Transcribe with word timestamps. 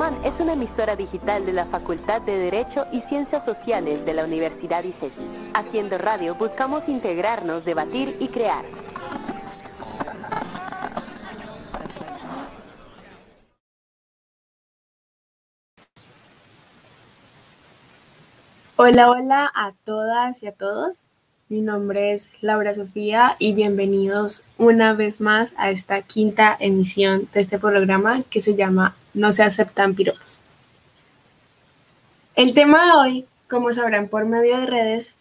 Es 0.00 0.40
una 0.40 0.54
emisora 0.54 0.96
digital 0.96 1.44
de 1.44 1.52
la 1.52 1.66
Facultad 1.66 2.22
de 2.22 2.38
Derecho 2.38 2.86
y 2.90 3.02
Ciencias 3.02 3.44
Sociales 3.44 4.02
de 4.06 4.14
la 4.14 4.24
Universidad 4.24 4.82
ICESI. 4.82 5.50
Haciendo 5.52 5.98
radio 5.98 6.34
buscamos 6.36 6.88
integrarnos, 6.88 7.66
debatir 7.66 8.16
y 8.18 8.28
crear. 8.28 8.64
Hola, 18.76 19.10
hola 19.10 19.52
a 19.54 19.72
todas 19.84 20.42
y 20.42 20.46
a 20.46 20.52
todos. 20.52 21.09
Mi 21.50 21.62
nombre 21.62 22.12
es 22.12 22.30
Laura 22.42 22.72
Sofía 22.76 23.34
y 23.40 23.54
bienvenidos 23.54 24.44
una 24.56 24.92
vez 24.92 25.20
más 25.20 25.52
a 25.56 25.70
esta 25.70 26.00
quinta 26.00 26.56
emisión 26.60 27.28
de 27.32 27.40
este 27.40 27.58
programa 27.58 28.22
que 28.30 28.40
se 28.40 28.54
llama 28.54 28.94
No 29.14 29.32
se 29.32 29.42
aceptan 29.42 29.96
piropos. 29.96 30.40
El 32.36 32.54
tema 32.54 32.84
de 32.84 32.92
hoy, 32.92 33.26
como 33.48 33.72
sabrán 33.72 34.06
por 34.06 34.26
medio 34.26 34.60
de 34.60 34.66
redes, 34.66 35.16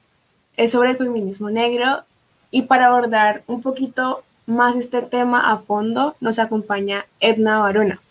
es 0.56 0.72
sobre 0.72 0.92
el 0.92 0.98
feminismo 0.98 1.50
negro 1.50 2.04
y 2.52 2.62
para 2.62 2.90
abordar 2.90 3.42
un 3.48 3.64
poquito 3.64 4.22
más 4.46 4.76
este 4.76 5.02
tema 5.02 5.52
a 5.52 5.58
fondo 5.58 6.16
nos 6.20 6.38
acompaña 6.38 7.08
Edna 7.20 7.58
Barona. 7.58 8.02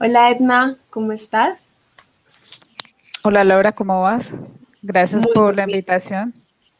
Hola 0.00 0.32
Edna, 0.32 0.76
¿cómo 0.90 1.12
estás? 1.12 1.68
Hola 3.22 3.44
Laura, 3.44 3.70
¿cómo 3.70 4.02
vas? 4.02 4.26
Gracias 4.82 5.24
por 5.32 5.54
la 5.54 5.62
invitación. 5.62 6.34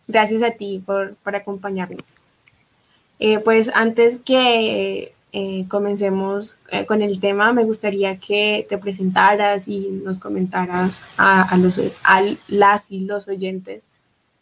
Gracias 0.09 0.43
a 0.43 0.53
ti 0.53 0.83
por, 0.85 1.17
acompañarnos. 1.25 2.17
Eh, 3.19 3.41
pues 3.41 3.71
antes 3.75 4.19
que 4.19 5.15
eh, 5.33 5.65
comencemos 5.69 6.57
eh, 6.71 6.87
con 6.87 7.03
el 7.03 7.19
tema, 7.19 7.53
me 7.53 7.65
gustaría 7.65 8.19
que 8.19 8.67
te 8.69 8.79
presentaras 8.79 9.67
y 9.67 9.91
nos 10.05 10.21
comentaras 10.21 11.01
a, 11.19 11.57
los, 11.59 11.81
a 12.05 12.23
las 12.49 12.91
y 12.91 13.01
los 13.01 13.27
oyentes 13.27 13.83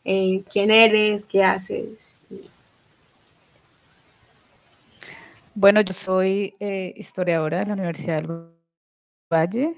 quién 0.05 0.71
eres, 0.71 1.25
qué 1.25 1.43
haces. 1.43 2.15
Bueno, 5.55 5.81
yo 5.81 5.95
soy 5.95 6.55
historiadora 6.95 7.61
de 7.61 7.67
la 7.67 7.73
Universidad 7.73 8.23
del 8.23 8.51
Valle. 9.33 9.75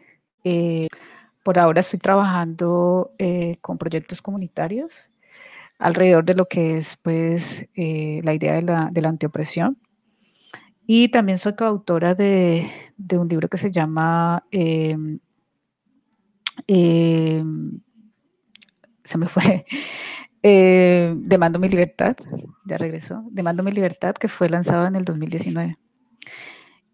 por 1.44 1.58
ahora 1.60 1.80
estoy 1.80 2.00
trabajando 2.00 3.12
con 3.60 3.78
proyectos 3.78 4.20
comunitarios 4.20 4.90
alrededor 5.78 6.24
de 6.24 6.34
lo 6.34 6.46
que 6.46 6.78
es 6.78 6.96
pues 7.02 7.68
eh, 7.74 8.20
la 8.24 8.34
idea 8.34 8.54
de 8.54 8.62
la, 8.62 8.88
de 8.90 9.02
la, 9.02 9.08
antiopresión. 9.08 9.78
Y 10.86 11.08
también 11.10 11.38
soy 11.38 11.54
coautora 11.56 12.14
de, 12.14 12.70
de 12.96 13.18
un 13.18 13.28
libro 13.28 13.48
que 13.48 13.58
se 13.58 13.70
llama 13.70 14.44
em, 14.50 15.18
em, 16.66 17.80
se 19.04 19.18
me 19.18 19.28
fue 19.28 19.66
eh, 20.42 21.14
Demando 21.16 21.58
mi 21.58 21.68
libertad, 21.68 22.16
ya 22.64 22.78
regresó, 22.78 23.24
Demando 23.30 23.62
mi 23.62 23.72
libertad 23.72 24.14
que 24.14 24.28
fue 24.28 24.48
lanzado 24.48 24.86
en 24.86 24.96
el 24.96 25.04
2019. 25.04 25.76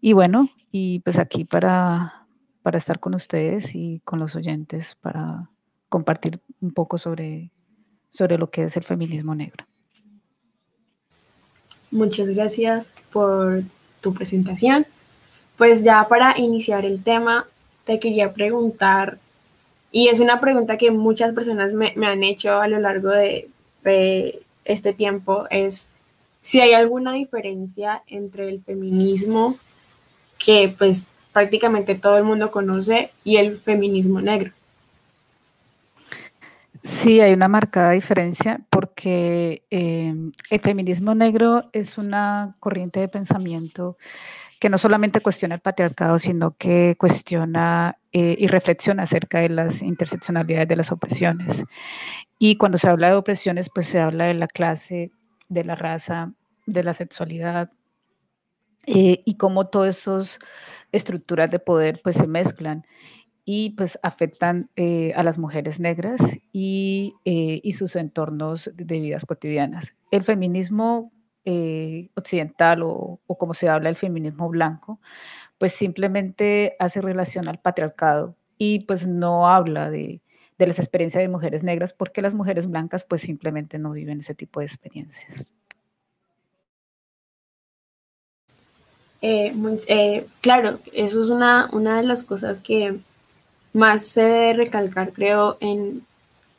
Y 0.01 0.13
bueno, 0.13 0.49
y 0.71 0.99
pues 0.99 1.17
aquí 1.17 1.45
para, 1.45 2.25
para 2.61 2.77
estar 2.77 2.99
con 2.99 3.15
ustedes 3.15 3.73
y 3.73 4.01
con 4.03 4.19
los 4.19 4.35
oyentes 4.35 4.97
para 5.01 5.49
compartir 5.87 6.41
un 6.59 6.73
poco 6.73 6.97
sobre 6.97 7.51
sobre 8.13 8.37
lo 8.37 8.49
que 8.49 8.65
es 8.65 8.77
el 8.77 8.83
feminismo 8.83 9.33
negro. 9.35 9.65
Muchas 11.91 12.27
gracias 12.29 12.91
por 13.11 13.63
tu 14.01 14.13
presentación. 14.13 14.85
Pues 15.57 15.83
ya 15.83 16.07
para 16.07 16.37
iniciar 16.39 16.85
el 16.85 17.03
tema, 17.03 17.47
te 17.85 17.99
quería 17.99 18.33
preguntar, 18.33 19.19
y 19.91 20.07
es 20.07 20.19
una 20.19 20.39
pregunta 20.39 20.77
que 20.77 20.91
muchas 20.91 21.33
personas 21.33 21.73
me, 21.73 21.93
han 22.05 22.23
hecho 22.23 22.53
a 22.53 22.67
lo 22.67 22.79
largo 22.79 23.09
de, 23.09 23.49
de 23.83 24.41
este 24.65 24.93
tiempo, 24.93 25.45
es 25.51 25.87
si 26.41 26.61
hay 26.61 26.73
alguna 26.73 27.13
diferencia 27.13 28.03
entre 28.07 28.49
el 28.49 28.61
feminismo 28.61 29.57
que 30.39 30.73
pues 30.77 31.07
prácticamente 31.31 31.95
todo 31.95 32.17
el 32.17 32.23
mundo 32.23 32.51
conoce 32.51 33.11
y 33.23 33.37
el 33.37 33.57
feminismo 33.57 34.21
negro. 34.21 34.51
Sí, 36.83 37.21
hay 37.21 37.33
una 37.33 37.47
marcada 37.47 37.91
diferencia 37.91 38.59
porque 38.69 39.63
em, 39.69 40.31
el 40.49 40.59
feminismo 40.59 41.15
negro 41.15 41.69
es 41.71 41.97
una 41.97 42.55
corriente 42.59 42.99
de 42.99 43.07
pensamiento 43.07 43.97
que 44.59 44.69
no 44.69 44.77
solamente 44.77 45.21
cuestiona 45.21 45.55
el 45.55 45.61
patriarcado, 45.61 46.19
sino 46.19 46.55
que 46.57 46.95
cuestiona 46.97 47.97
eh, 48.11 48.35
y 48.37 48.47
reflexiona 48.47 49.03
acerca 49.03 49.39
de 49.39 49.49
las 49.49 49.81
interseccionalidades 49.81 50.67
de 50.67 50.75
las 50.75 50.91
opresiones. 50.91 51.63
Y 52.39 52.57
cuando 52.57 52.77
se 52.77 52.89
habla 52.89 53.09
de 53.09 53.15
opresiones, 53.15 53.69
pues 53.73 53.87
se 53.87 53.99
habla 53.99 54.25
de 54.25 54.33
la 54.35 54.47
clase, 54.47 55.11
de 55.49 55.63
la 55.63 55.75
raza, 55.75 56.33
de 56.65 56.83
la 56.83 56.93
sexualidad, 56.93 57.71
eh, 58.85 59.21
y 59.25 59.37
cómo 59.37 59.67
todas 59.67 59.97
esas 59.97 60.39
estructuras 60.91 61.49
de 61.49 61.59
poder 61.59 62.01
pues 62.03 62.17
se 62.17 62.27
mezclan 62.27 62.85
y 63.45 63.71
pues 63.71 63.99
afectan 64.03 64.69
eh, 64.75 65.13
a 65.15 65.23
las 65.23 65.37
mujeres 65.37 65.79
negras 65.79 66.21
y, 66.53 67.15
eh, 67.25 67.59
y, 67.63 67.73
sus 67.73 67.95
entornos 67.95 68.71
de 68.73 68.99
vidas 68.99 69.25
cotidianas. 69.25 69.93
El 70.11 70.23
feminismo 70.23 71.11
eh, 71.43 72.09
occidental 72.15 72.83
o, 72.83 73.19
como 73.37 73.53
se 73.53 73.67
habla 73.67 73.89
el 73.89 73.97
feminismo 73.97 74.49
blanco, 74.49 74.99
pues 75.57 75.73
simplemente 75.73 76.75
hace 76.79 77.01
relación 77.01 77.47
al 77.49 77.59
patriarcado 77.59 78.35
y 78.57 78.81
pues 78.81 79.05
no 79.05 79.47
habla 79.47 79.89
de, 79.89 80.21
de 80.57 80.67
las 80.67 80.79
experiencias 80.79 81.21
de 81.21 81.27
mujeres 81.27 81.63
negras 81.63 81.93
porque 81.93 82.21
las 82.21 82.33
mujeres 82.33 82.69
blancas 82.69 83.03
pues 83.03 83.21
simplemente 83.23 83.77
no 83.77 83.91
viven 83.91 84.21
ese 84.21 84.35
tipo 84.35 84.61
de 84.61 84.67
experiencias. 84.67 85.45
claro, 90.41 90.79
eso 90.91 91.23
es 91.23 91.29
una, 91.29 91.69
una 91.71 91.95
de 91.95 92.03
las 92.03 92.23
cosas 92.23 92.59
que 92.59 92.99
más 93.73 94.05
se 94.05 94.21
debe 94.21 94.53
recalcar, 94.53 95.11
creo, 95.11 95.57
en, 95.59 96.05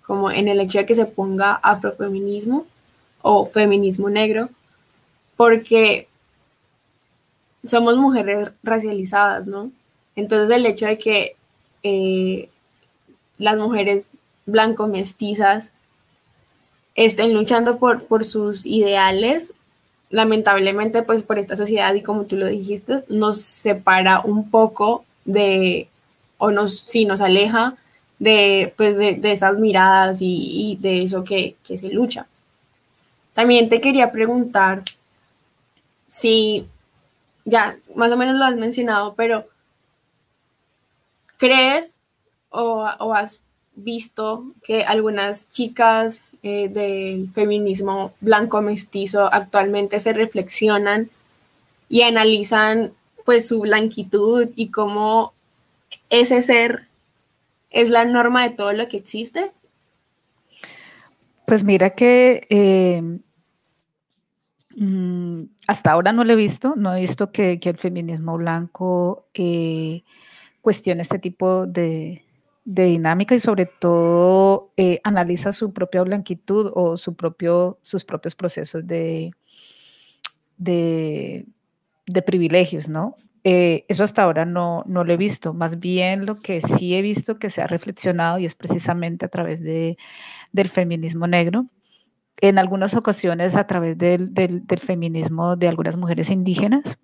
como 0.06 0.30
en 0.30 0.48
el 0.48 0.60
hecho 0.60 0.78
de 0.78 0.86
que 0.86 0.94
se 0.94 1.06
ponga 1.06 1.54
afrofeminismo 1.54 2.66
o 3.22 3.47
feminismo 3.47 4.10
negro, 4.10 4.50
porque 5.36 6.08
somos 7.64 7.97
mujeres 7.97 8.50
racializadas, 8.62 9.47
¿no? 9.47 9.70
Entonces 10.16 10.54
el 10.54 10.66
hecho 10.66 10.86
de 10.86 10.98
que 10.98 11.36
eh, 11.82 12.48
las 13.38 13.56
mujeres 13.56 14.12
blanco-mestizas 14.47 15.72
estén 16.94 17.34
luchando 17.34 17.78
por, 17.78 18.04
por 18.04 18.24
sus 18.24 18.66
ideales, 18.66 19.54
lamentablemente 20.10 21.03
pues 21.03 21.22
por 21.22 21.38
esta 21.38 21.56
sociedad 21.56 21.94
y 21.94 22.03
como 22.03 22.24
tú 22.24 22.36
lo 22.36 22.47
dijiste, 22.47 23.03
nos 23.08 23.41
separa 23.41 24.20
un 24.20 24.50
poco 24.50 25.04
de 25.24 25.88
o 26.44 26.50
nos, 26.50 26.81
sí, 26.81 27.06
nos 27.06 27.22
aleja 27.22 27.75
de, 28.19 28.75
pues, 28.77 28.97
de, 28.97 29.19
esas 29.32 29.59
miradas 29.59 30.19
y, 30.21 30.77
de 30.81 31.03
eso 31.03 31.25
que, 31.25 31.56
se 31.65 31.88
lucha. 31.88 32.27
También 33.32 33.68
te 33.71 33.80
quería 33.80 34.13
preguntar 34.13 34.83
si, 36.07 36.66
ya 37.47 37.77
más 37.97 38.13
o 38.13 38.16
menos 38.18 38.36
lo 38.36 38.45
has 38.45 38.57
mencionado, 38.57 39.15
pero 39.15 39.47
¿crees 41.39 42.03
o, 42.51 42.84
has 42.84 43.41
visto 43.74 44.45
que 44.63 44.84
algunas 44.84 45.51
chicas 45.51 46.24
eh, 46.42 46.68
del 46.68 47.30
feminismo 47.33 48.13
blanco 48.21 48.60
mestizo 48.60 49.33
actualmente 49.33 49.98
se 49.98 50.13
reflexionan 50.13 51.10
y 51.89 52.03
analizan 52.03 52.92
pues 53.24 53.48
su 53.48 53.60
blanquitud 53.60 54.51
y 54.54 54.68
cómo 54.68 55.33
ese 56.10 56.42
ser 56.42 56.89
es 57.71 57.91
la 57.91 58.04
norma 58.04 58.48
de 58.48 58.54
todo 58.54 58.72
lo 58.72 58.89
que 58.89 58.97
existe? 58.97 59.53
Pues 61.47 61.62
mira 61.65 61.91
que 61.91 62.47
eh, 62.48 63.03
mm, 64.77 65.42
hasta 65.66 65.91
ahora 65.92 66.12
no 66.12 66.24
lo 66.24 66.33
he 66.33 66.36
visto, 66.36 66.74
no 66.77 66.95
he 66.95 67.03
visto 67.03 67.33
que, 67.33 67.60
el 67.62 67.78
feminismo 67.78 68.39
blanco 68.39 69.27
eh, 69.34 70.03
cuestione 70.62 71.03
este 71.03 71.18
tipo 71.18 71.66
de, 71.66 72.22
dinámica 72.65 73.34
y 73.34 73.41
sobre 73.41 73.66
todo 73.66 74.72
eh, 74.78 75.01
analiza 75.04 75.53
su 75.53 75.74
propia 75.74 76.03
blanquitud 76.03 76.72
o 76.74 76.97
su 76.97 77.15
propio, 77.15 77.78
sus 77.83 78.04
propios 78.04 78.34
procesos 78.34 78.86
de, 78.86 79.33
de, 80.56 81.45
de 82.06 82.22
privilegios, 82.22 82.89
¿no? 82.89 83.16
Eh, 83.44 83.84
eso 83.88 84.04
hasta 84.04 84.22
ahora 84.22 84.46
no, 84.46 84.84
no 84.86 85.04
lo 85.04 85.12
he 85.12 85.16
visto. 85.16 85.52
Más 85.52 85.78
bien 85.78 86.26
lo 86.26 86.38
que 86.38 86.60
sí 86.62 86.94
he 86.94 87.02
visto 87.02 87.38
que 87.38 87.50
se 87.50 87.62
ha 87.62 87.66
reflexionado 87.66 88.38
y 88.38 88.46
es 88.46 88.54
precisamente 88.54 89.26
a 89.26 89.28
través 89.28 89.62
de, 89.62 89.98
del 90.52 90.70
feminismo 90.70 91.26
negro. 91.26 91.66
En 92.41 92.58
algunas 92.58 92.94
ocasiones 92.94 93.54
a 93.54 93.66
través 93.66 93.96
del, 93.98 94.34
del, 94.34 94.80
feminismo 94.80 95.56
de 95.56 95.68
algunas 95.68 95.96
mujeres 95.96 96.30
indígenas. 96.30 96.98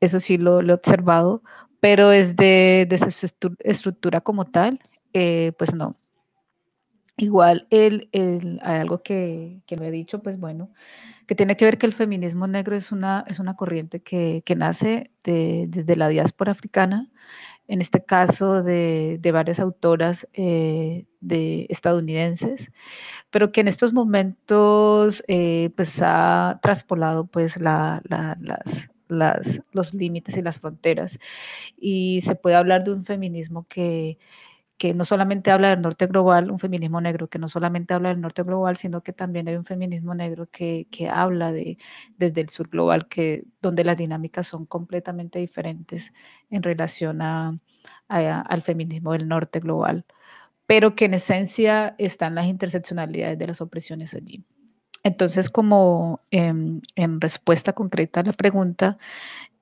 Eso 0.00 0.20
sí 0.20 0.36
lo, 0.38 0.60
he 0.60 0.72
observado 0.72 1.42
pero 1.80 2.08
desde, 2.08 2.86
desde 2.88 3.12
su 3.12 3.28
estructura 3.60 4.20
como 4.20 4.46
tal, 4.46 4.80
eh, 5.12 5.52
pues 5.58 5.74
no. 5.74 5.96
Igual 7.18 7.66
el, 7.70 8.08
hay 8.62 8.78
algo 8.80 9.02
que, 9.02 9.60
que 9.66 9.76
me 9.76 9.88
he 9.88 9.90
dicho, 9.90 10.22
pues 10.22 10.38
bueno, 10.38 10.70
que 11.26 11.34
tiene 11.34 11.56
que 11.56 11.64
ver 11.64 11.76
que 11.78 11.86
el 11.86 11.92
feminismo 11.92 12.46
negro 12.46 12.76
es 12.76 12.92
una, 12.92 13.24
es 13.26 13.40
una 13.40 13.56
corriente 13.56 14.00
que, 14.02 14.42
que 14.46 14.54
nace 14.54 15.10
desde 15.24 15.96
la 15.96 16.08
diáspora 16.08 16.52
africana, 16.52 17.10
en 17.68 17.82
este 17.82 18.04
caso 18.04 18.62
de, 18.62 19.18
de 19.20 19.32
varias 19.32 19.60
autoras 19.60 20.28
eh, 20.32 21.06
de 21.20 21.66
estadounidenses, 21.70 22.72
pero 23.30 23.52
que 23.52 23.62
en 23.62 23.68
estos 23.68 23.92
momentos 23.92 25.24
eh, 25.28 25.70
pues 25.76 26.00
ha 26.02 26.60
traspolado 26.62 27.26
pues 27.26 27.56
la, 27.58 28.02
las, 29.08 29.60
los 29.72 29.94
límites 29.94 30.36
y 30.36 30.42
las 30.42 30.60
fronteras. 30.60 31.18
Y 31.76 32.22
se 32.22 32.36
puede 32.36 32.56
hablar 32.56 32.84
de 32.84 32.92
un 32.92 33.04
feminismo 33.04 33.66
que 33.68 34.18
que 34.78 34.94
no 34.94 35.04
solamente 35.04 35.50
habla 35.50 35.70
del 35.70 35.82
norte 35.82 36.06
global, 36.06 36.50
un 36.50 36.60
feminismo 36.60 37.00
negro 37.00 37.28
que 37.28 37.38
no 37.38 37.48
solamente 37.48 37.94
habla 37.94 38.10
del 38.10 38.20
norte 38.20 38.44
global, 38.44 38.76
sino 38.76 39.02
que 39.02 39.12
también 39.12 39.48
hay 39.48 39.56
un 39.56 39.64
feminismo 39.64 40.14
negro 40.14 40.48
que, 40.50 40.86
que 40.90 41.08
habla 41.08 41.50
de, 41.52 41.78
desde 42.16 42.40
el 42.42 42.48
sur 42.48 42.68
global, 42.68 43.08
que, 43.08 43.44
donde 43.60 43.82
las 43.84 43.98
dinámicas 43.98 44.46
son 44.46 44.66
completamente 44.66 45.40
diferentes 45.40 46.12
en 46.48 46.62
relación 46.62 47.20
a, 47.22 47.58
al 48.08 48.62
feminismo 48.62 49.12
del 49.12 49.28
norte 49.28 49.58
global, 49.60 50.04
pero 50.66 50.94
que 50.94 51.06
en 51.06 51.14
esencia 51.14 51.96
están 51.98 52.36
las 52.36 52.46
interseccionalidades 52.46 53.38
de 53.38 53.46
las 53.48 53.60
opresiones 53.60 54.14
allí. 54.14 54.44
Entonces, 55.02 55.50
como 55.50 56.20
en, 56.30 56.82
en 56.94 57.20
respuesta 57.20 57.72
concreta 57.72 58.20
a 58.20 58.24
la 58.24 58.32
pregunta, 58.32 58.98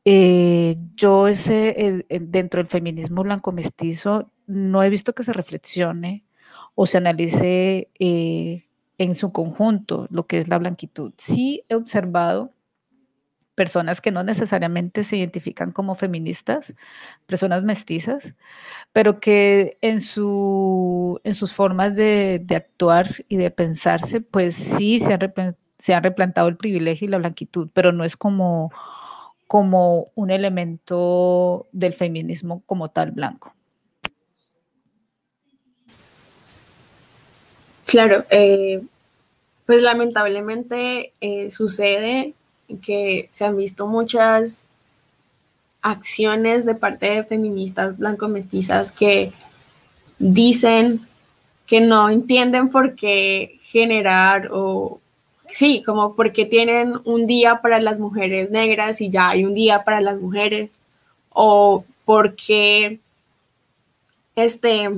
eh, 0.09 0.77
yo 0.95 1.27
ese, 1.27 2.07
dentro 2.09 2.59
del 2.59 2.69
feminismo 2.69 3.25
blanco 3.25 3.51
mestizo 3.51 4.31
no 4.47 4.85
he 4.85 4.89
visto 4.89 5.17
que 5.17 5.25
se 5.25 5.33
reflexione 5.33 6.25
o 6.77 6.87
se 6.87 6.99
analice 6.99 7.91
eh, 7.99 8.69
en 8.99 9.17
su 9.17 9.33
conjunto 9.33 10.07
lo 10.11 10.29
que 10.29 10.39
es 10.39 10.49
la 10.49 10.59
blanquitud. 10.59 11.13
Sí 11.19 11.65
he 11.69 11.75
observado 11.75 12.53
personas 13.57 14.01
que 14.01 14.13
no 14.13 14.23
necesariamente 14.23 15.03
se 15.03 15.17
identifican 15.17 15.73
como 15.73 15.97
feministas, 15.97 16.73
personas 17.27 17.65
mestizas, 17.65 18.33
pero 18.93 19.19
que 19.19 19.77
en, 19.81 20.03
su, 20.03 21.21
en 21.25 21.35
sus 21.35 21.53
formas 21.53 21.97
de, 21.97 22.47
actuar 22.55 23.25
y 23.29 23.39
de 23.39 23.51
pensarse, 23.51 24.21
pues 24.21 24.55
sí 24.55 25.01
se 25.01 25.95
han 25.95 26.03
replantado 26.05 26.47
el 26.47 26.57
privilegio 26.57 27.09
y 27.09 27.11
la 27.11 27.19
blanquitud, 27.19 27.71
pero 27.75 27.91
no 27.91 28.05
es 28.05 28.17
como 28.17 28.71
como 29.47 30.09
un 30.15 30.31
elemento 30.31 31.67
del 31.73 31.95
feminismo 31.95 32.63
como 32.67 32.91
tal 32.91 33.13
blanco. 33.13 33.53
Claro, 37.87 38.25
eh, 38.31 38.83
pues 39.65 39.83
lamentablemente 39.83 41.13
eh, 41.21 41.51
sucede 41.51 42.35
que 42.83 43.29
se 43.31 43.45
han 43.45 43.57
visto 43.57 43.87
muchas 43.87 44.67
acciones 45.83 46.67
de 46.67 46.75
parte 46.75 47.11
de 47.11 47.25
feministas 47.25 47.97
blanco-mestizas 47.99 48.91
que 48.91 49.33
dicen 50.19 51.07
que 51.67 51.81
no 51.81 52.11
entienden 52.11 52.71
por 52.71 52.97
qué 52.97 53.61
generar 53.63 54.49
o 54.53 55.01
sí, 55.51 55.83
como 55.85 56.15
porque 56.15 56.47
tienen 56.47 56.95
un 57.05 57.27
día 57.27 57.61
para 57.63 57.81
las 57.81 57.99
mujeres 57.99 58.51
negras 58.51 59.01
y 59.01 59.11
ya 59.11 59.31
hay 59.31 59.45
un 59.45 59.55
día 59.55 59.85
para 59.85 60.01
las 60.01 60.21
mujeres, 60.21 60.75
o 61.31 61.85
porque, 62.05 63.01
este, 64.37 64.91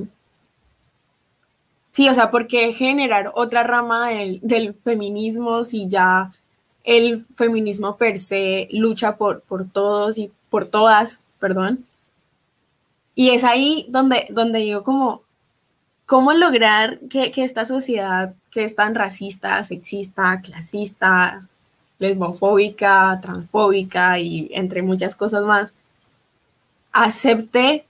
sí, 1.91 2.09
o 2.09 2.13
sea, 2.13 2.31
porque 2.31 2.73
generar 2.73 3.31
otra 3.35 3.63
rama 3.63 4.09
del, 4.09 4.73
feminismo 4.75 5.63
si 5.63 5.87
ya 5.87 6.31
el 6.83 7.25
feminismo 7.35 7.97
per 7.97 8.19
se 8.19 8.67
lucha 8.71 9.17
por, 9.17 9.41
por 9.41 9.69
todos 9.69 10.17
y 10.17 10.31
por 10.49 10.65
todas, 10.65 11.21
perdón. 11.39 11.85
Y 13.15 13.31
es 13.31 13.43
ahí 13.43 13.85
donde, 13.89 14.27
donde 14.29 14.65
yo 14.67 14.83
como, 14.83 15.23
¿cómo 16.05 16.33
lograr 16.33 16.99
que, 17.09 17.31
que 17.31 17.43
esta 17.43 17.65
sociedad 17.65 18.33
que 18.51 18.63
es 18.63 18.75
tan 18.75 18.95
racista, 18.95 19.63
sexista, 19.63 20.41
clasista, 20.41 21.47
lesbofóbica, 21.99 23.19
transfóbica 23.21 24.19
y 24.19 24.49
entre 24.53 24.81
muchas 24.81 25.15
cosas 25.15 25.43
más, 25.45 25.73
acepte 26.91 27.85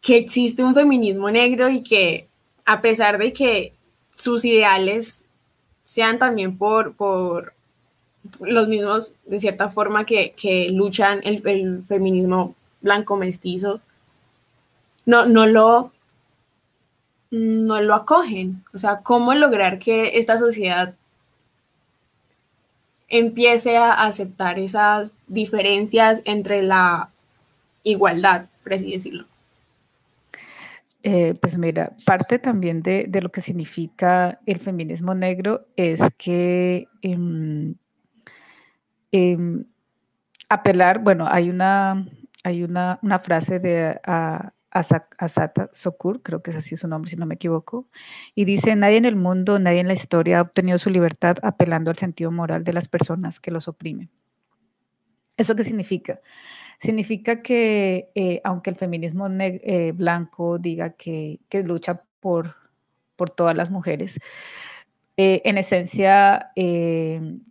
que 0.00 0.16
existe 0.16 0.64
un 0.64 0.74
feminismo 0.74 1.30
negro 1.30 1.68
y 1.68 1.82
que 1.82 2.26
a 2.64 2.80
pesar 2.80 3.18
de 3.18 3.32
que 3.32 3.74
sus 4.10 4.44
ideales 4.44 5.26
sean 5.84 6.18
también 6.18 6.56
por, 6.56 6.94
por 6.94 7.52
los 8.40 8.68
mismos, 8.68 9.12
de 9.26 9.40
cierta 9.40 9.68
forma, 9.68 10.04
que, 10.04 10.68
luchan 10.72 11.20
el, 11.24 11.46
el, 11.46 11.82
feminismo 11.84 12.54
blanco 12.80 13.16
mestizo, 13.16 13.80
no, 15.04 15.26
no 15.26 15.46
lo 15.46 15.92
no 17.30 17.80
lo 17.80 17.94
acogen. 17.94 18.64
O 18.74 18.78
sea, 18.78 19.00
¿cómo 19.02 19.34
lograr 19.34 19.78
que 19.78 20.18
esta 20.18 20.38
sociedad 20.38 20.94
empiece 23.08 23.76
a 23.76 23.92
aceptar 24.04 24.58
esas 24.58 25.14
diferencias 25.26 26.22
entre 26.24 26.62
la 26.62 27.10
igualdad, 27.82 28.46
por 28.62 28.74
así 28.74 28.92
decirlo? 28.92 29.26
Eh, 31.02 31.34
pues 31.40 31.56
mira, 31.56 31.92
parte 32.04 32.38
también 32.38 32.82
de, 32.82 33.08
lo 33.22 33.30
que 33.30 33.40
significa 33.40 34.38
el 34.44 34.60
feminismo 34.60 35.14
negro 35.14 35.66
es 35.74 35.98
que 36.18 36.88
em, 37.00 37.74
em, 39.10 39.64
apelar, 40.50 40.98
bueno, 40.98 41.26
hay 41.26 41.48
una, 41.48 42.06
hay 42.44 42.62
una, 42.62 42.98
frase 43.24 43.58
de 43.60 43.98
Asata 44.70 45.70
Sokur, 45.72 46.22
creo 46.22 46.42
que 46.42 46.52
es 46.52 46.56
así 46.56 46.76
su 46.76 46.86
nombre 46.86 47.10
si 47.10 47.16
no 47.16 47.26
me 47.26 47.34
equivoco, 47.34 47.88
y 48.34 48.44
dice, 48.44 48.76
nadie 48.76 48.98
en 48.98 49.04
el 49.04 49.16
mundo, 49.16 49.58
nadie 49.58 49.80
en 49.80 49.88
la 49.88 49.94
historia 49.94 50.38
ha 50.38 50.42
obtenido 50.42 50.78
su 50.78 50.90
libertad 50.90 51.38
apelando 51.42 51.90
al 51.90 51.98
sentido 51.98 52.30
moral 52.30 52.62
de 52.62 52.72
las 52.72 52.88
personas 52.88 53.40
que 53.40 53.50
los 53.50 53.66
oprimen. 53.66 54.10
¿Eso 55.36 55.56
qué 55.56 55.64
significa? 55.64 56.20
Significa 56.80 57.42
que 57.42 58.10
eh, 58.14 58.40
aunque 58.44 58.70
el 58.70 58.76
feminismo 58.76 59.26
eh, 59.28 59.92
blanco 59.92 60.58
diga 60.58 60.90
que, 60.90 61.40
lucha 61.52 62.02
por, 62.20 62.54
todas 63.36 63.56
las 63.56 63.70
mujeres, 63.70 64.18
eh, 65.16 65.42
en 65.44 65.58
esencia, 65.58 66.52
en 66.54 67.42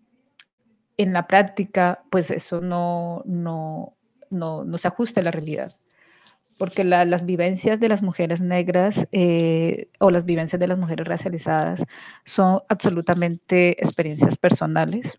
la 0.97 1.27
práctica, 1.27 2.01
pues 2.09 2.31
eso 2.31 2.61
no, 2.61 3.23
no 3.25 4.77
se 4.77 4.87
ajusta 4.87 5.21
a 5.21 5.23
la 5.23 5.31
realidad 5.31 5.75
porque 6.59 6.83
las 6.83 7.25
vivencias 7.25 7.79
de 7.79 7.87
las 7.87 8.03
mujeres 8.03 8.41
negras 8.41 9.07
eh, 9.13 9.87
o 9.97 10.11
las 10.11 10.25
vivencias 10.25 10.59
de 10.59 10.67
las 10.67 10.77
mujeres 10.77 11.07
racializadas 11.07 11.85
son 12.25 12.59
absolutamente 12.67 13.81
experiencias 13.81 14.37
personales 14.37 15.17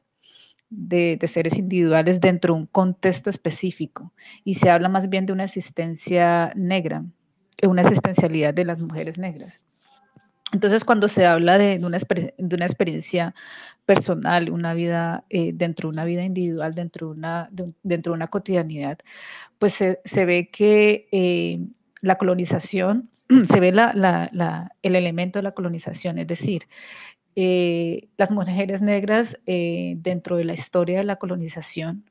de, 0.69 1.19
seres 1.29 1.57
individuales 1.57 2.21
dentro 2.21 2.53
de 2.53 2.61
un 2.61 2.67
contexto 2.67 3.31
específico 3.31 4.13
y 4.45 4.57
se 4.57 4.69
habla 4.69 4.91
más 4.91 5.09
bien 5.09 5.25
de 5.25 5.33
una 5.33 5.45
existencia 5.45 6.53
negra, 6.55 7.07
una 7.63 7.83
existencialidad 7.83 8.53
de 8.53 8.67
las 8.67 8.79
mujeres 8.79 9.17
negras. 9.17 9.63
Entonces, 10.53 10.85
cuando 10.85 11.09
se 11.09 11.25
habla 11.25 11.57
de, 11.57 11.81
una, 11.83 11.97
de 11.99 12.55
una 12.55 12.67
experiencia 12.67 13.35
personal, 13.91 14.51
una 14.51 14.73
vida 14.73 15.25
eh, 15.31 15.51
dentro 15.53 15.89
de 15.89 15.95
una 15.95 16.05
vida 16.05 16.23
individual, 16.23 16.77
dentro 16.77 17.09
de 17.09 17.15
una, 17.15 17.49
dentro 17.83 18.13
de 18.13 18.17
una 18.17 18.29
cotidianidad, 18.29 19.01
pues 19.59 19.75
se, 19.75 20.25
ve 20.25 20.49
que 20.49 21.09
eh, 21.11 21.59
la 22.01 22.15
colonización, 22.15 23.11
se 23.51 23.59
ve 23.59 23.73
la, 23.73 24.71
el 24.83 24.95
elemento 24.95 25.41
de 25.41 25.43
la 25.43 25.55
colonización, 25.55 26.21
es 26.21 26.29
decir, 26.29 26.69
eh, 27.35 28.07
las 28.17 28.31
mujeres 28.31 28.81
negras 28.81 29.37
dentro 29.45 30.37
de 30.37 30.45
la 30.45 30.55
historia 30.55 30.99
de 30.99 31.05
la 31.05 31.17
colonización, 31.17 32.05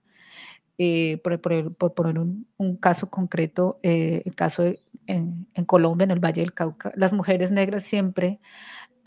por, 1.24 1.40
poner 1.94 2.20
un, 2.20 2.76
caso 2.76 3.10
concreto, 3.10 3.80
el 3.84 4.36
caso 4.36 4.64
en 5.08 5.66
Colombia, 5.66 6.04
en 6.04 6.12
el 6.12 6.20
Valle 6.20 6.42
del 6.42 6.54
Cauca, 6.54 6.92
las 6.98 7.14
mujeres 7.14 7.54
negras 7.54 7.86
siempre 7.86 8.40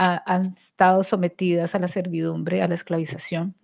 han 0.02 0.54
estado 0.56 1.02
sometidas 1.02 1.74
a 1.74 1.78
la 1.78 1.88
servidumbre, 1.88 2.62
a 2.62 2.68
la 2.68 2.74
esclavización. 2.74 3.54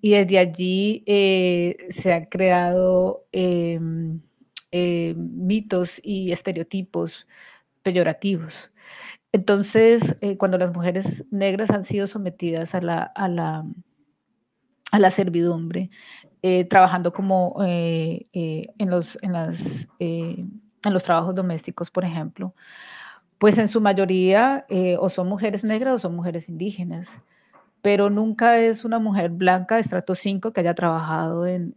Y 0.00 0.10
desde 0.10 0.38
allí 0.38 1.02
eh, 1.06 1.76
se 1.90 2.12
han 2.12 2.26
creado 2.26 3.26
em, 3.32 4.20
eh, 4.70 5.14
mitos 5.16 6.00
y 6.02 6.32
estereotipos 6.32 7.26
peyorativos. 7.82 8.54
Entonces, 9.32 10.16
eh, 10.20 10.36
cuando 10.36 10.58
las 10.58 10.72
mujeres 10.72 11.24
negras 11.30 11.70
han 11.70 11.84
sido 11.84 12.06
sometidas 12.06 12.74
a 12.74 12.80
la, 12.80 13.02
a 13.02 13.28
la, 13.28 13.64
a 14.92 14.98
la 14.98 15.10
servidumbre, 15.10 15.90
trabajando 16.70 17.12
como 17.12 17.56
en, 17.58 18.70
los, 18.88 19.18
en, 19.20 19.32
las, 19.32 19.88
en 19.98 20.60
los 20.84 21.02
trabajos 21.02 21.34
domésticos, 21.34 21.90
por 21.90 22.04
ejemplo, 22.04 22.54
pues 23.38 23.58
en 23.58 23.68
su 23.68 23.80
mayoría 23.80 24.66
o 24.98 25.08
son 25.10 25.28
mujeres 25.28 25.64
negras 25.64 25.94
o 25.94 25.98
son 25.98 26.16
mujeres 26.16 26.48
indígenas 26.48 27.08
pero 27.86 28.10
nunca 28.10 28.58
es 28.58 28.84
una 28.84 28.98
mujer 28.98 29.30
blanca 29.30 29.76
de 29.76 29.82
estrato 29.82 30.16
5 30.16 30.52
que 30.52 30.58
haya 30.58 30.74
trabajado 30.74 31.46
en, 31.46 31.72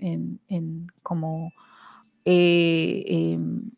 en, 0.48 0.88
como 1.04 1.54
eh, 2.26 3.04
em, 3.08 3.70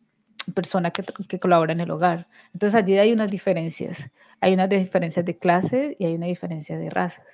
persona 0.54 0.92
que, 0.92 1.04
que, 1.28 1.38
colabora 1.38 1.74
en 1.74 1.80
el 1.80 1.90
hogar. 1.90 2.28
Entonces 2.54 2.74
allí 2.74 2.96
hay 2.96 3.12
unas 3.12 3.30
diferencias. 3.30 3.98
Hay 4.40 4.54
unas 4.54 4.70
diferencias 4.70 5.26
de 5.26 5.36
clase 5.36 5.94
y 5.98 6.06
hay 6.06 6.14
una 6.14 6.24
diferencia 6.24 6.78
de 6.78 6.88
razas. 6.88 7.26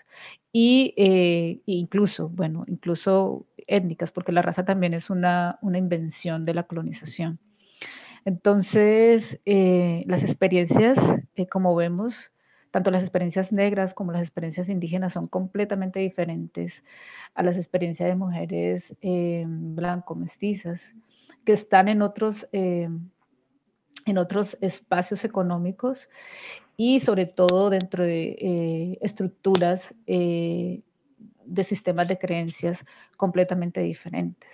Y 0.52 0.95
eh, 0.97 1.61
incluso, 1.67 2.28
bueno, 2.31 2.64
incluso 2.67 3.47
étnicas, 3.69 4.11
porque 4.11 4.33
la 4.33 4.43
raza 4.43 4.64
también 4.64 4.95
es 4.95 5.11
una, 5.11 5.61
una 5.62 5.78
invención 5.78 6.45
de 6.45 6.55
la 6.55 6.64
colonización. 6.64 7.38
Entonces, 8.25 9.40
eh, 9.44 10.04
las 10.06 10.22
experiencias, 10.22 10.98
como 11.50 11.75
vemos, 11.75 12.32
tanto 12.70 12.90
las 12.90 13.02
experiencias 13.02 13.52
negras 13.52 13.94
como 13.94 14.12
las 14.12 14.22
experiencias 14.22 14.68
indígenas 14.68 15.14
son 15.14 15.26
completamente 15.26 16.00
diferentes 16.00 16.82
a 17.34 17.42
las 17.42 17.56
experiencias 17.56 18.08
de 18.08 18.14
mujeres 18.14 18.94
eh, 19.00 19.44
blanco-mestizas 19.46 20.94
que 21.44 21.52
están 21.52 21.88
en 21.88 22.02
otros, 22.02 22.48
eh, 22.52 22.88
en 24.06 24.18
otros 24.18 24.58
espacios 24.60 25.25
económicos 25.25 26.08
y 26.76 27.00
sobre 27.00 27.26
todo 27.26 27.70
dentro 27.70 28.04
de 28.04 28.37
eh, 28.38 28.98
estructuras 29.00 29.94
de 30.06 31.64
sistemas 31.64 32.06
de 32.06 32.18
creencias 32.18 32.84
completamente 33.16 33.80
diferentes. 33.80 34.48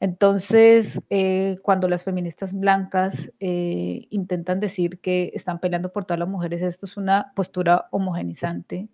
Entonces, 0.00 1.00
eh, 1.10 1.56
cuando 1.62 1.88
las 1.88 2.02
feministas 2.02 2.52
blancas 2.52 3.32
eh, 3.40 4.06
intentan 4.10 4.60
decir 4.60 5.00
que 5.00 5.30
están 5.34 5.60
peleando 5.60 5.92
por 5.92 6.04
todas 6.04 6.18
las 6.18 6.28
mujeres, 6.28 6.62
esto 6.62 6.86
es 6.86 6.96
una 6.96 7.32
postura 7.34 7.86
homogenizante 7.90 8.88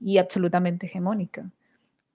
y 0.00 0.18
absolutamente 0.18 0.86
hegemónica, 0.86 1.50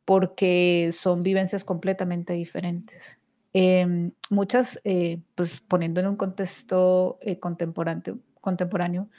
porque 0.05 0.91
son 0.93 1.24
vivencias 1.24 1.63
completamente 1.63 2.34
diferentes. 2.34 3.17
Em, 3.53 4.12
muchas, 4.29 4.79
eh, 4.84 5.19
pues 5.36 5.62
poniendo 5.62 6.00
en 6.01 6.07
un 6.07 6.15
contexto 6.17 7.19
contemporáneo, 7.39 8.19
contemporáneo 8.41 9.10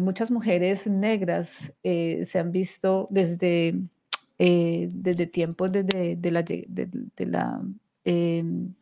muchas 0.00 0.30
mujeres 0.30 0.86
negras 0.86 1.72
se 1.82 2.38
han 2.38 2.52
visto 2.52 3.08
desde 3.10 3.74
eh, 4.38 4.90
desde 4.92 5.26
tiempos 5.26 5.72
desde 5.72 6.14
de 6.16 6.30
la, 6.30 6.42
de, 6.42 7.26
la, 7.26 7.62
em, 8.04 8.74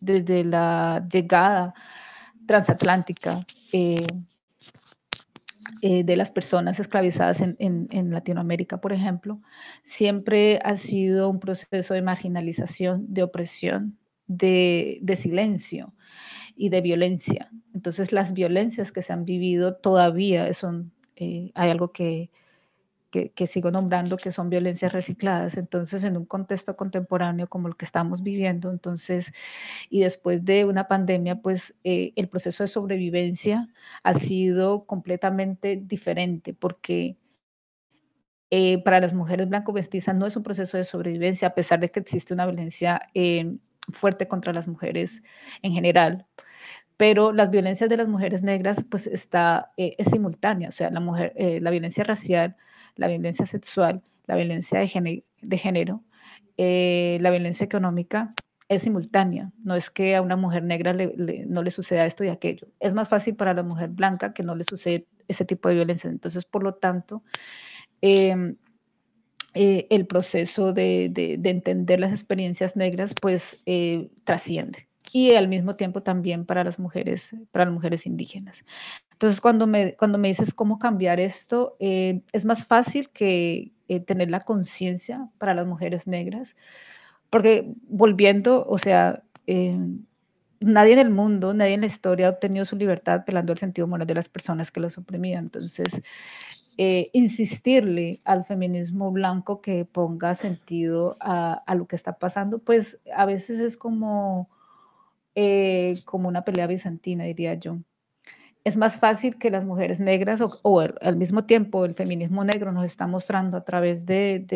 desde 0.00 0.44
la 0.44 1.06
llegada 1.10 1.72
transatlántica 2.46 3.46
eh, 3.72 4.06
eh, 5.80 6.04
de 6.04 6.16
las 6.16 6.30
personas 6.30 6.78
esclavizadas 6.78 7.40
en, 7.40 7.56
en, 7.58 8.10
Latinoamérica, 8.10 8.82
por 8.82 8.92
ejemplo, 8.92 9.40
siempre 9.82 10.60
ha 10.62 10.76
sido 10.76 11.30
un 11.30 11.40
proceso 11.40 11.94
de 11.94 12.02
marginalización, 12.02 13.06
de 13.14 13.22
opresión, 13.22 13.96
de, 14.26 14.98
de 15.00 15.16
silencio 15.16 15.94
y 16.54 16.68
de 16.68 16.82
violencia. 16.82 17.48
Entonces, 17.72 18.12
las 18.12 18.34
violencias 18.34 18.92
que 18.92 19.00
se 19.00 19.14
han 19.14 19.24
vivido 19.24 19.74
todavía 19.76 20.52
son, 20.52 20.92
hay 21.16 21.50
algo 21.54 21.92
que, 21.92 22.30
que, 23.12 23.46
sigo 23.46 23.70
nombrando, 23.70 24.16
que 24.16 24.32
son 24.32 24.48
violencias 24.48 24.92
recicladas. 24.92 25.56
Entonces, 25.56 26.02
en 26.04 26.16
un 26.16 26.24
contexto 26.24 26.76
contemporáneo 26.76 27.48
como 27.48 27.68
el 27.68 27.76
que 27.76 27.84
estamos 27.84 28.22
viviendo, 28.22 28.70
entonces, 28.70 29.32
y 29.90 30.00
después 30.00 30.44
de 30.44 30.64
una 30.64 30.88
pandemia, 30.88 31.36
pues 31.42 31.74
eh, 31.84 32.12
el 32.16 32.28
proceso 32.28 32.64
de 32.64 32.68
sobrevivencia 32.68 33.68
ha 34.02 34.14
sido 34.14 34.86
completamente 34.86 35.76
diferente 35.76 36.54
porque... 36.54 37.16
Eh, 38.54 38.82
para 38.84 39.00
las 39.00 39.14
mujeres 39.14 39.48
blanco-mestizas 39.48 40.14
no 40.14 40.26
es 40.26 40.36
un 40.36 40.42
proceso 40.42 40.76
de 40.76 40.84
sobrevivencia, 40.84 41.48
a 41.48 41.54
pesar 41.54 41.80
de 41.80 41.90
que 41.90 42.00
existe 42.00 42.34
una 42.34 42.44
violencia 42.44 43.08
eh, 43.14 43.56
fuerte 43.88 44.28
contra 44.28 44.52
las 44.52 44.68
mujeres 44.68 45.22
en 45.62 45.72
general, 45.72 46.26
pero 46.98 47.32
las 47.32 47.50
violencias 47.50 47.88
de 47.88 47.96
las 47.96 48.08
mujeres 48.08 48.42
negras 48.42 48.84
pues 48.90 49.06
está, 49.06 49.72
es 49.78 50.06
simultánea, 50.08 50.68
o 50.68 50.72
sea, 50.72 50.90
la, 50.90 51.00
mujer, 51.00 51.32
la 51.62 51.70
violencia 51.70 52.04
racial 52.04 52.56
la 52.96 53.08
violencia 53.08 53.46
sexual, 53.46 54.02
la 54.26 54.36
violencia 54.36 54.80
de, 54.80 55.58
género, 55.58 56.02
eh, 56.56 57.18
la 57.20 57.30
violencia 57.30 57.64
económica 57.64 58.34
es 58.68 58.82
simultánea. 58.82 59.52
No 59.62 59.74
es 59.74 59.90
que 59.90 60.16
a 60.16 60.22
una 60.22 60.36
mujer 60.36 60.62
negra 60.62 60.94
no 60.94 61.62
le 61.62 61.70
suceda 61.70 62.06
esto 62.06 62.24
y 62.24 62.28
aquello. 62.28 62.68
Es 62.80 62.94
más 62.94 63.08
fácil 63.08 63.36
para 63.36 63.54
la 63.54 63.62
mujer 63.62 63.90
blanca 63.90 64.32
que 64.32 64.42
no 64.42 64.54
le 64.54 64.64
sucede 64.68 65.06
ese 65.28 65.44
tipo 65.44 65.68
de 65.68 65.76
violencia. 65.76 66.08
Entonces, 66.10 66.44
por 66.44 66.62
lo 66.62 66.74
tanto, 66.74 67.22
em, 68.00 68.56
eh, 69.54 69.86
el 69.90 70.06
proceso 70.06 70.72
de, 70.72 71.12
entender 71.44 72.00
las 72.00 72.12
experiencias 72.12 72.76
negras, 72.76 73.12
pues 73.20 73.62
eh, 73.66 74.10
trasciende. 74.24 74.88
Y 75.12 75.34
al 75.34 75.46
mismo 75.46 75.76
tiempo 75.76 76.02
también 76.02 76.46
para 76.46 76.64
las 76.64 76.78
mujeres, 76.78 77.36
para 77.50 77.66
las 77.66 77.74
mujeres 77.74 78.06
indígenas. 78.06 78.64
Entonces, 79.22 79.40
cuando 79.40 79.66
me, 79.66 79.94
cuando 79.94 80.18
me 80.18 80.28
dices 80.28 80.54
cómo 80.54 80.78
cambiar 80.78 81.20
esto, 81.20 81.76
eh, 81.78 82.22
es 82.32 82.44
más 82.44 82.66
fácil 82.66 83.10
que 83.10 83.72
eh, 83.86 84.00
tener 84.00 84.30
la 84.30 84.40
conciencia 84.40 85.28
para 85.38 85.54
las 85.54 85.66
mujeres 85.66 86.06
negras, 86.06 86.56
porque 87.30 87.72
volviendo, 87.88 88.66
o 88.66 88.78
sea, 88.78 89.22
eh, 89.46 89.78
nadie 90.60 90.94
en 90.94 90.98
el 90.98 91.10
mundo, 91.10 91.52
nadie 91.54 91.74
en 91.74 91.82
la 91.82 91.86
historia 91.86 92.26
ha 92.26 92.30
obtenido 92.30 92.64
su 92.64 92.74
libertad 92.74 93.24
pelando 93.26 93.52
el 93.52 93.58
sentido 93.58 93.86
moral 93.86 94.06
de 94.06 94.14
las 94.14 94.28
personas 94.28 94.72
que 94.72 94.80
los 94.80 94.98
oprimían. 94.98 95.44
Entonces, 95.44 96.02
insistirle 97.12 98.20
al 98.24 98.44
feminismo 98.44 99.12
blanco 99.12 99.60
que 99.60 99.84
ponga 99.84 100.34
sentido 100.34 101.16
a, 101.20 101.62
a, 101.64 101.74
lo 101.76 101.86
que 101.86 101.94
está 101.94 102.14
pasando, 102.14 102.58
pues 102.58 102.98
a 103.14 103.24
veces 103.24 103.60
es 103.60 103.76
como, 103.76 104.48
como 106.04 106.28
una 106.28 106.44
pelea 106.44 106.66
bizantina, 106.66 107.24
diría 107.24 107.54
yo. 107.54 107.78
Es 108.64 108.76
más 108.76 108.96
fácil 108.96 109.38
que 109.38 109.50
las 109.50 109.64
mujeres 109.64 109.98
negras 109.98 110.40
o, 110.40 110.80
al 110.80 111.16
mismo 111.16 111.44
tiempo 111.44 111.84
el 111.84 111.94
feminismo 111.94 112.44
negro 112.44 112.70
nos 112.70 112.84
está 112.84 113.06
mostrando 113.08 113.56
a 113.56 113.64
través 113.64 114.06
de, 114.06 114.46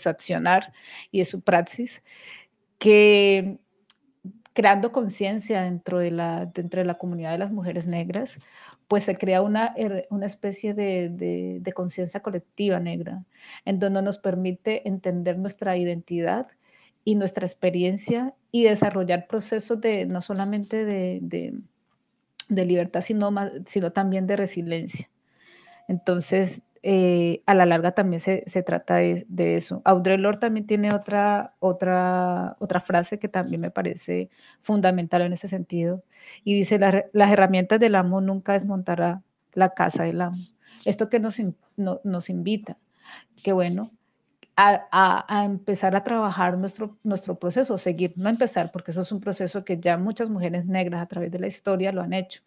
su 0.00 0.08
accionar 0.08 0.72
y 1.10 1.18
de 1.18 1.24
su 1.24 1.40
praxis 1.40 2.02
que 2.78 3.58
creando 4.52 4.92
conciencia 4.92 5.62
dentro, 5.62 5.98
de 5.98 6.12
la, 6.12 6.46
dentro 6.46 6.80
de 6.80 6.86
la 6.86 6.94
comunidad 6.94 7.32
de 7.32 7.38
las 7.38 7.50
mujeres 7.50 7.88
negras, 7.88 8.38
pues 8.86 9.02
se 9.04 9.16
crea 9.16 9.42
una, 9.42 9.74
una 10.10 10.26
especie 10.26 10.74
de, 10.74 11.08
de 11.60 11.72
conciencia 11.72 12.20
colectiva 12.20 12.78
negra, 12.78 13.24
en 13.64 13.80
donde 13.80 14.02
nos 14.02 14.18
permite 14.18 14.86
entender 14.86 15.38
nuestra 15.38 15.76
identidad 15.76 16.46
y 17.04 17.14
nuestra 17.14 17.46
experiencia 17.46 18.34
y 18.50 18.64
desarrollar 18.64 19.26
procesos 19.26 19.80
de 19.80 20.06
no 20.06 20.22
solamente 20.22 20.84
de 20.84 21.20
de 22.48 22.64
libertad, 22.64 23.02
sino, 23.02 23.30
sino 23.66 23.92
también 23.92 24.26
de 24.26 24.36
resiliencia. 24.36 25.08
Entonces, 25.88 26.62
eh, 26.82 27.42
a 27.46 27.54
la 27.54 27.66
larga 27.66 27.92
también 27.92 28.20
se, 28.20 28.42
trata 28.62 28.96
de, 28.96 29.26
eso. 29.56 29.80
Audre 29.84 30.18
Lorde 30.18 30.40
también 30.40 30.66
tiene 30.66 30.92
otra, 30.92 31.54
otra, 31.58 32.56
otra 32.58 32.80
frase 32.80 33.18
que 33.18 33.28
también 33.28 33.60
me 33.60 33.70
parece 33.70 34.30
fundamental 34.62 35.22
en 35.22 35.32
ese 35.32 35.48
sentido, 35.48 36.02
y 36.42 36.54
dice, 36.54 36.78
las 36.78 37.32
herramientas 37.32 37.80
del 37.80 37.94
amo 37.94 38.20
nunca 38.20 38.54
desmontará 38.54 39.22
la 39.52 39.70
casa 39.70 40.04
del 40.04 40.20
amo. 40.20 40.38
Esto 40.84 41.08
que 41.08 41.20
nos, 41.20 41.36
nos 41.76 42.30
invita, 42.30 42.76
que 43.42 43.52
bueno, 43.52 43.90
a, 44.56 45.44
empezar 45.44 45.96
a 45.96 46.04
trabajar 46.04 46.58
nuestro, 46.58 46.96
nuestro 47.02 47.36
proceso, 47.36 47.78
seguir, 47.78 48.12
no 48.16 48.28
empezar, 48.28 48.70
porque 48.72 48.92
eso 48.92 49.02
es 49.02 49.12
un 49.12 49.20
proceso 49.20 49.64
que 49.64 49.78
ya 49.80 49.96
muchas 49.98 50.30
mujeres 50.30 50.66
negras 50.66 51.02
a 51.02 51.06
través 51.06 51.32
de 51.32 51.38
la 51.38 51.48
historia 51.48 51.92
lo 51.92 52.02
han 52.02 52.12
hecho. 52.12 52.42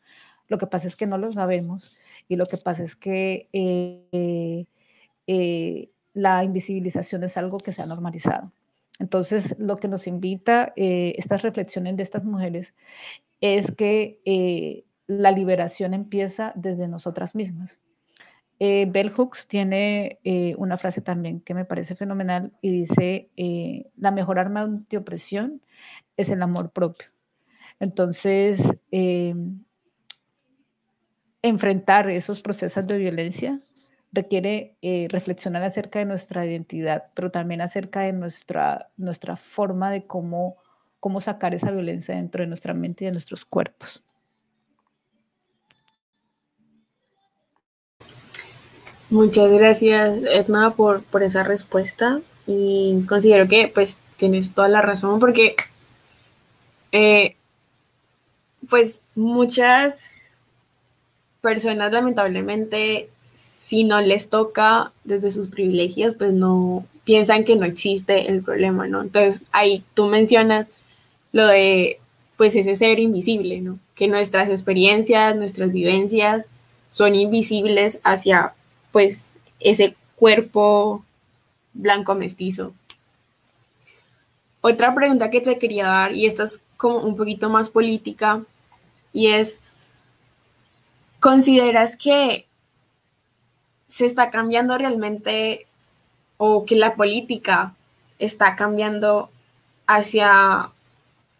Lo 0.47 0.57
que 0.57 0.67
pasa 0.67 0.87
es 0.87 0.95
que 0.95 1.07
no 1.07 1.17
lo 1.17 1.31
sabemos 1.33 1.91
y 2.27 2.37
lo 2.37 2.45
que 2.45 2.57
pasa 2.57 2.83
es 2.83 2.95
que 2.95 3.49
eh, 3.53 4.65
eh, 5.27 5.89
la 6.13 6.43
invisibilización 6.43 7.23
es 7.23 7.37
algo 7.37 7.57
que 7.57 7.73
se 7.73 7.81
ha 7.81 7.85
normalizado. 7.85 8.51
Entonces, 8.99 9.55
lo 9.59 9.75
que 9.77 9.87
nos 9.87 10.07
invita 10.07 10.73
eh, 10.75 11.13
estas 11.17 11.41
reflexiones 11.41 11.97
de 11.97 12.03
estas 12.03 12.23
mujeres 12.23 12.73
es 13.41 13.71
que 13.73 14.83
la 15.07 15.31
liberación 15.31 15.93
empieza 15.93 16.53
desde 16.55 16.87
nosotras 16.87 17.35
mismas 17.35 17.79
eh, 18.59 18.87
Bell 18.89 19.11
Hooks 19.11 19.47
tiene 19.47 20.19
eh, 20.23 20.55
una 20.57 20.77
frase 20.77 21.01
también 21.01 21.41
que 21.41 21.53
me 21.53 21.65
parece 21.65 21.95
fenomenal 21.95 22.53
y 22.61 22.71
dice, 22.71 23.29
eh, 23.37 23.85
la 23.97 24.11
mejor 24.11 24.39
arma 24.39 24.61
antiopresión 24.61 25.61
es 26.17 26.29
el 26.29 26.41
amor 26.41 26.71
propio. 26.71 27.07
Entonces, 27.79 28.59
enfrentar 31.43 32.09
esos 32.09 32.41
procesos 32.41 32.87
de 32.87 32.97
violencia 32.97 33.61
requiere 34.11 34.75
reflexionar 35.09 35.61
acerca 35.61 35.99
de 35.99 36.05
nuestra 36.05 36.43
identidad, 36.45 37.11
pero 37.13 37.29
también 37.29 37.61
acerca 37.61 38.01
de 38.01 38.13
nuestra, 38.13 38.89
nuestra 38.97 39.37
forma 39.37 39.91
de 39.91 40.07
cómo, 40.07 40.57
cómo 40.99 41.21
sacar 41.21 41.53
esa 41.53 41.69
violencia 41.69 42.15
dentro 42.15 42.41
de 42.41 42.47
nuestra 42.47 42.73
mente 42.73 43.03
y 43.03 43.07
de 43.07 43.11
nuestros 43.11 43.45
cuerpos. 43.45 44.03
Muchas 49.09 49.49
gracias, 49.49 50.19
Edna, 50.29 50.71
por, 50.71 51.01
por 51.03 51.23
esa 51.23 51.43
respuesta. 51.43 52.19
Y 52.45 53.03
considero 53.07 53.47
que 53.47 53.71
pues 53.73 53.97
tienes 54.17 54.53
toda 54.53 54.67
la 54.67 54.81
razón 54.81 55.19
porque 55.19 55.55
eh, 56.91 57.35
pues 58.69 59.03
muchas 59.15 59.95
personas 61.41 61.91
lamentablemente 61.91 63.09
si 63.33 63.83
no 63.83 64.01
les 64.01 64.29
toca 64.29 64.91
desde 65.03 65.29
sus 65.29 65.49
privilegios 65.49 66.15
pues 66.15 66.33
no 66.33 66.85
piensan 67.03 67.43
que 67.43 67.55
no 67.55 67.65
existe 67.65 68.29
el 68.29 68.41
problema, 68.41 68.87
¿no? 68.87 69.01
Entonces 69.01 69.43
ahí 69.51 69.83
tú 69.93 70.07
mencionas 70.07 70.67
lo 71.31 71.45
de 71.47 71.99
pues 72.35 72.55
ese 72.55 72.75
ser 72.75 72.99
invisible, 72.99 73.61
¿no? 73.61 73.79
Que 73.95 74.07
nuestras 74.07 74.49
experiencias, 74.49 75.35
nuestras 75.35 75.71
vivencias 75.71 76.47
son 76.89 77.15
invisibles 77.15 77.99
hacia 78.03 78.53
pues 78.97 79.37
ese 79.59 79.95
cuerpo 80.15 81.05
blanco 81.73 82.15
mestizo. 82.15 82.73
Otra 84.61 84.95
pregunta 84.95 85.29
que 85.29 85.39
te 85.39 85.59
quería 85.59 85.85
dar, 85.85 86.13
y 86.13 86.25
esta 86.25 86.45
es 86.45 86.61
como 86.77 87.01
un 87.01 87.15
poquito 87.15 87.51
más 87.51 87.69
política, 87.69 88.41
y 89.13 89.27
es, 89.27 89.59
¿consideras 91.19 91.95
que 91.95 92.47
se 93.85 94.07
está 94.07 94.31
cambiando 94.31 94.75
realmente 94.79 95.67
o 96.37 96.65
que 96.65 96.75
la 96.75 96.95
política 96.95 97.75
está 98.17 98.55
cambiando 98.55 99.29
hacia 99.85 100.71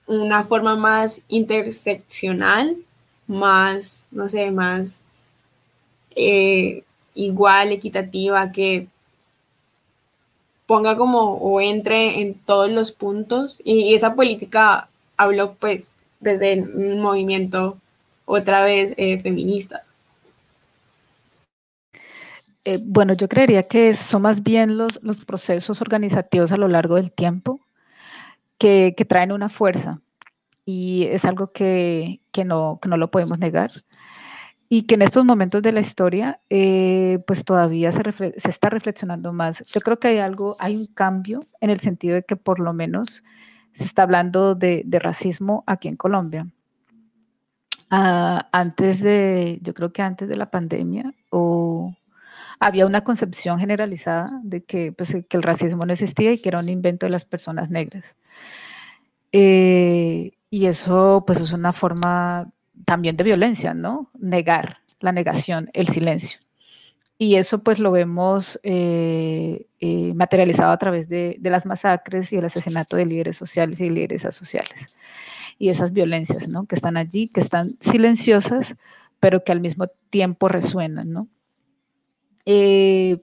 una 0.05 0.43
forma 0.43 0.75
más 0.75 1.21
interseccional, 1.27 2.77
más, 3.25 4.09
no 4.11 4.29
sé, 4.29 4.51
más 4.51 5.05
eh, 6.15 6.83
igual, 7.17 7.71
equitativa, 7.71 8.51
que 8.51 8.87
ponga 10.65 10.95
como 10.95 11.33
o 11.33 11.59
entre 11.59 12.21
en 12.21 12.35
todos 12.35 12.69
los 12.69 12.91
puntos. 12.91 13.59
Y, 13.63 13.93
esa 13.93 14.15
política 14.15 14.87
habló 15.17 15.53
pues 15.55 15.95
desde 16.19 16.53
el 16.53 16.97
movimiento 16.97 17.77
otra 18.25 18.63
vez 18.63 18.93
eh, 18.97 19.19
feminista. 19.19 19.83
Eh, 22.65 22.79
bueno, 22.81 23.13
yo 23.13 23.29
creería 23.29 23.63
que 23.63 23.95
son 23.95 24.23
más 24.23 24.43
bien 24.43 24.77
los, 24.77 24.99
los, 25.01 25.23
procesos 25.23 25.79
organizativos 25.81 26.51
a 26.51 26.57
lo 26.57 26.67
largo 26.67 26.95
del 26.95 27.11
tiempo 27.13 27.61
que, 28.57 28.93
que 28.97 29.05
traen 29.05 29.31
una 29.31 29.47
fuerza 29.47 30.01
y 30.65 31.05
es 31.05 31.23
algo 31.23 31.53
que, 31.53 32.19
que, 32.33 32.43
no, 32.43 32.79
que 32.81 32.89
no 32.89 32.97
lo 32.97 33.09
podemos 33.09 33.39
negar 33.39 33.71
y 34.69 34.83
que 34.83 34.95
en 34.95 35.01
estos 35.01 35.23
momentos 35.23 35.61
de 35.61 35.71
la 35.71 35.79
historia, 35.79 36.39
eh, 36.49 37.19
pues 37.25 37.45
todavía 37.45 37.91
se, 37.91 38.01
está 38.49 38.69
reflexionando 38.69 39.31
más. 39.31 39.63
Yo 39.67 39.79
creo 39.79 39.99
que 39.99 40.09
hay 40.09 40.17
algo, 40.17 40.57
hay 40.59 40.75
un 40.75 40.87
cambio 40.87 41.41
en 41.61 41.69
el 41.69 41.79
sentido 41.79 42.15
de 42.15 42.23
que 42.23 42.35
por 42.35 42.59
lo 42.59 42.73
menos 42.73 43.23
se 43.73 43.85
está 43.85 44.03
hablando 44.03 44.55
de, 44.55 44.83
racismo 44.99 45.63
aquí 45.67 45.87
en 45.87 45.95
Colombia. 45.95 46.47
Ah, 47.89 48.49
antes 48.51 48.99
de, 48.99 49.59
yo 49.61 49.73
creo 49.73 49.93
que 49.93 50.01
antes 50.01 50.27
de 50.27 50.35
la 50.35 50.49
pandemia, 50.51 51.13
había 52.59 52.85
una 52.85 53.03
concepción 53.03 53.59
generalizada 53.59 54.29
de 54.43 54.63
que, 54.63 54.91
pues, 54.91 55.15
que 55.29 55.37
el 55.37 55.43
racismo 55.43 55.85
no 55.85 55.93
existía 55.93 56.33
y 56.33 56.41
que 56.41 56.49
era 56.49 56.59
un 56.59 56.69
invento 56.69 57.05
de 57.05 57.11
las 57.11 57.23
personas 57.23 57.69
negras. 57.69 58.03
Eh, 59.31 60.31
y 60.49 60.65
eso, 60.65 61.23
pues, 61.25 61.39
es 61.39 61.51
una 61.51 61.71
forma 61.71 62.51
también 62.85 63.17
de 63.17 63.23
violencia, 63.23 63.73
¿no? 63.73 64.09
Negar, 64.19 64.79
la 64.99 65.11
negación, 65.11 65.69
el 65.73 65.87
silencio. 65.89 66.39
Y 67.19 67.35
eso 67.35 67.63
pues 67.63 67.79
lo 67.79 67.91
vemos 67.91 68.59
eh, 68.61 69.65
eh, 69.79 70.13
materializado 70.13 70.71
a 70.71 70.77
través 70.77 71.09
de, 71.09 71.39
las 71.41 71.65
masacres 71.65 72.31
y 72.31 72.37
el 72.37 72.45
asesinato 72.45 72.95
de 72.95 73.07
líderes 73.07 73.37
sociales 73.37 73.79
y 73.79 73.89
líderes 73.89 74.25
asociales. 74.25 74.95
Y 75.57 75.69
esas 75.69 75.93
violencias, 75.93 76.47
¿no? 76.47 76.67
Que 76.67 76.75
están 76.75 76.97
allí, 76.97 77.27
que 77.27 77.41
están 77.41 77.77
silenciosas, 77.81 78.75
pero 79.19 79.43
que 79.43 79.51
al 79.51 79.61
mismo 79.61 79.87
tiempo 80.11 80.47
resuenan, 80.47 81.11
¿no? 81.11 81.27
Eh, 82.45 83.17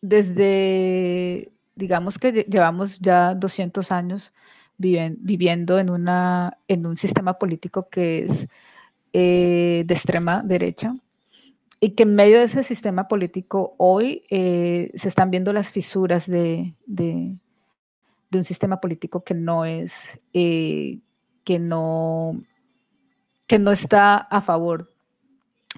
desde, 0.00 1.50
digamos 1.74 2.18
que 2.18 2.46
llevamos 2.48 3.00
ya 3.00 3.34
200 3.34 3.90
años 3.90 4.32
viviendo 4.76 5.78
en, 5.78 5.90
una, 5.90 6.58
en 6.68 6.86
un 6.86 6.96
sistema 6.96 7.38
político 7.38 7.88
que 7.88 8.24
es 8.24 8.48
eh, 9.16 9.84
de 9.86 9.94
extrema 9.94 10.42
derecha 10.42 10.96
y 11.78 11.90
que 11.90 12.02
en 12.02 12.16
medio 12.16 12.38
de 12.38 12.46
ese 12.46 12.64
sistema 12.64 13.06
político 13.06 13.76
hoy 13.78 14.24
eh, 14.28 14.90
se 14.96 15.06
están 15.06 15.30
viendo 15.30 15.52
las 15.52 15.70
fisuras 15.70 16.26
de, 16.26 16.74
un 16.88 18.44
sistema 18.44 18.80
político 18.80 19.22
que 19.22 19.34
no 19.34 19.64
es, 19.64 20.20
eh, 20.32 20.98
que, 21.44 21.60
no, 21.60 22.42
que 23.46 23.60
no 23.60 23.70
está 23.70 24.16
a 24.16 24.42
favor 24.42 24.90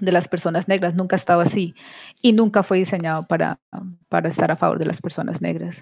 de 0.00 0.12
las 0.12 0.28
personas 0.28 0.66
negras, 0.66 0.94
nunca 0.94 1.16
ha 1.16 1.18
estado 1.18 1.42
así 1.42 1.74
y 2.22 2.32
nunca 2.32 2.62
fue 2.62 2.78
diseñado 2.78 3.26
para, 3.26 3.60
para 4.08 4.30
estar 4.30 4.50
a 4.50 4.56
favor 4.56 4.78
de 4.78 4.86
las 4.86 5.02
personas 5.02 5.42
negras, 5.42 5.76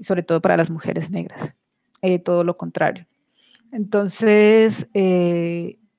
sobre 0.00 0.22
todo 0.22 0.42
para 0.42 0.58
las 0.58 0.68
mujeres 0.68 1.08
negras, 1.08 1.54
todo 2.24 2.44
lo 2.44 2.58
contrario. 2.58 3.06
Entonces, 3.72 4.86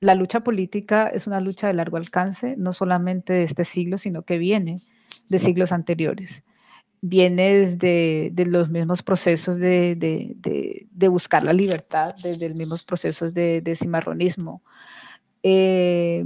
la 0.06 0.14
lucha 0.14 0.40
política 0.40 1.08
es 1.08 1.26
una 1.26 1.40
lucha 1.40 1.66
de 1.66 1.74
largo 1.74 1.96
alcance, 1.96 2.54
no 2.56 2.72
solamente 2.72 3.32
de 3.32 3.42
este 3.42 3.64
siglo, 3.64 3.98
sino 3.98 4.22
que 4.22 4.38
viene 4.38 4.80
de 5.28 5.40
siglos 5.40 5.72
anteriores. 5.72 6.44
Viene 7.00 7.58
desde 7.58 8.30
de 8.32 8.46
los 8.46 8.70
mismos 8.70 9.02
procesos 9.02 9.58
de, 9.58 10.86
buscar 11.10 11.42
la 11.42 11.52
libertad, 11.52 12.14
desde 12.22 12.48
los 12.48 12.56
mismos 12.56 12.84
procesos 12.84 13.34
de, 13.34 13.76
cimarronismo, 13.76 14.62
eh, 15.42 16.24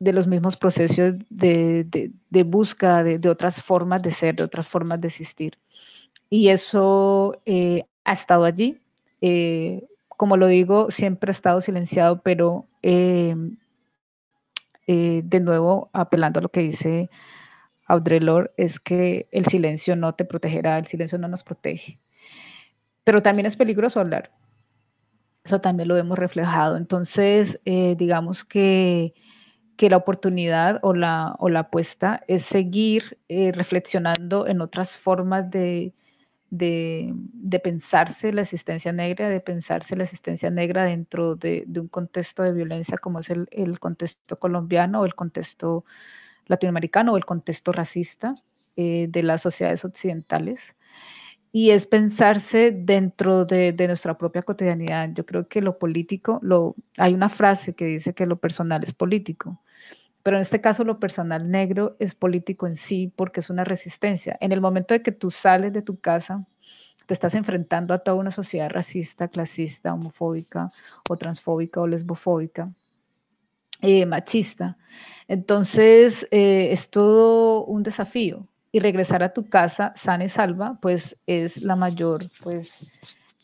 de 0.00 0.12
los 0.12 0.26
mismos 0.26 0.56
procesos 0.56 1.14
de, 1.30 2.10
búsqueda 2.44 3.04
de, 3.04 3.28
otras 3.28 3.62
formas 3.62 4.02
de 4.02 4.10
ser, 4.10 4.34
de 4.34 4.42
otras 4.42 4.66
formas 4.66 5.00
de 5.00 5.06
existir. 5.06 5.56
Y 6.28 6.48
eso 6.48 7.40
eh, 7.46 7.84
ha 8.04 8.12
estado 8.12 8.44
allí. 8.44 8.78
Eh, 9.20 9.84
como 10.08 10.36
lo 10.36 10.48
digo, 10.48 10.90
siempre 10.90 11.30
ha 11.30 11.32
estado 11.32 11.60
silenciado, 11.60 12.22
pero 12.22 12.66
eh, 12.82 13.34
eh, 14.86 15.22
de 15.24 15.40
nuevo, 15.40 15.90
apelando 15.92 16.38
a 16.38 16.42
lo 16.42 16.48
que 16.48 16.60
dice 16.60 17.10
Audre 17.86 18.20
Lorde, 18.20 18.50
es 18.56 18.80
que 18.80 19.28
el 19.32 19.46
silencio 19.46 19.96
no 19.96 20.14
te 20.14 20.24
protegerá, 20.24 20.78
el 20.78 20.86
silencio 20.86 21.18
no 21.18 21.28
nos 21.28 21.42
protege. 21.42 21.98
Pero 23.04 23.22
también 23.22 23.46
es 23.46 23.56
peligroso 23.56 24.00
hablar. 24.00 24.32
Eso 25.44 25.60
también 25.60 25.88
lo 25.88 25.96
hemos 25.96 26.18
reflejado. 26.18 26.76
Entonces, 26.76 27.58
eh, 27.64 27.94
digamos 27.98 28.44
que, 28.44 29.14
que, 29.76 29.88
la 29.88 29.96
oportunidad 29.96 30.78
o 30.82 30.92
la, 30.94 31.34
o 31.38 31.48
la 31.48 31.60
apuesta 31.60 32.22
es 32.28 32.44
seguir 32.44 33.18
reflexionando 33.28 34.46
en 34.46 34.60
otras 34.60 34.98
formas 34.98 35.50
de, 35.50 35.94
de, 36.50 37.14
pensarse 37.62 38.32
la 38.32 38.42
existencia 38.42 38.92
negra, 38.92 39.28
de 39.28 39.40
pensarse 39.40 39.96
la 39.96 40.04
existencia 40.04 40.50
negra 40.50 40.84
dentro 40.84 41.36
de, 41.36 41.64
un 41.76 41.88
contexto 41.88 42.42
de 42.42 42.52
violencia 42.52 42.98
como 42.98 43.20
es 43.20 43.30
el, 43.30 43.78
contexto 43.78 44.38
colombiano 44.38 45.00
o 45.00 45.04
el 45.04 45.14
contexto 45.14 45.84
latinoamericano 46.46 47.12
o 47.12 47.16
el 47.16 47.24
contexto 47.24 47.72
racista 47.72 48.34
eh, 48.76 49.06
de 49.08 49.22
las 49.22 49.42
sociedades 49.42 49.84
occidentales. 49.84 50.74
Y 51.52 51.70
es 51.70 51.86
pensarse 51.86 52.70
dentro 52.70 53.44
de, 53.44 53.74
nuestra 53.88 54.16
propia 54.16 54.42
cotidianidad. 54.42 55.10
Yo 55.14 55.26
creo 55.26 55.48
que 55.48 55.60
lo 55.60 55.78
político, 55.78 56.38
lo, 56.42 56.76
hay 56.96 57.12
una 57.14 57.28
frase 57.28 57.74
que 57.74 57.86
dice 57.86 58.14
que 58.14 58.26
lo 58.26 58.36
personal 58.36 58.84
es 58.84 58.92
político 58.92 59.60
pero 60.30 60.38
en 60.38 60.42
este 60.42 60.60
caso 60.60 60.84
lo 60.84 61.00
personal 61.00 61.50
negro 61.50 61.96
es 61.98 62.14
político 62.14 62.68
en 62.68 62.76
sí 62.76 63.12
porque 63.16 63.40
es 63.40 63.50
una 63.50 63.64
resistencia. 63.64 64.36
En 64.40 64.52
el 64.52 64.60
momento 64.60 64.94
de 64.94 65.02
que 65.02 65.10
tú 65.10 65.32
sales 65.32 65.72
de 65.72 65.82
tu 65.82 65.98
casa, 65.98 66.46
te 67.06 67.14
estás 67.14 67.34
enfrentando 67.34 67.92
a 67.94 67.98
toda 67.98 68.16
una 68.16 68.30
sociedad 68.30 68.70
racista, 68.70 69.26
clasista, 69.26 69.92
homofóbica 69.92 70.70
o 71.08 71.16
transfóbica 71.16 71.80
o 71.80 71.88
lesbofóbica, 71.88 72.72
eh, 73.80 74.06
machista. 74.06 74.78
Entonces 75.26 76.28
eh, 76.30 76.68
es 76.70 76.90
todo 76.90 77.64
un 77.64 77.82
desafío 77.82 78.46
y 78.70 78.78
regresar 78.78 79.24
a 79.24 79.32
tu 79.32 79.48
casa 79.48 79.92
sana 79.96 80.26
y 80.26 80.28
salva, 80.28 80.78
pues 80.80 81.16
es 81.26 81.60
la 81.60 81.74
mayor 81.74 82.30
pues, 82.40 82.88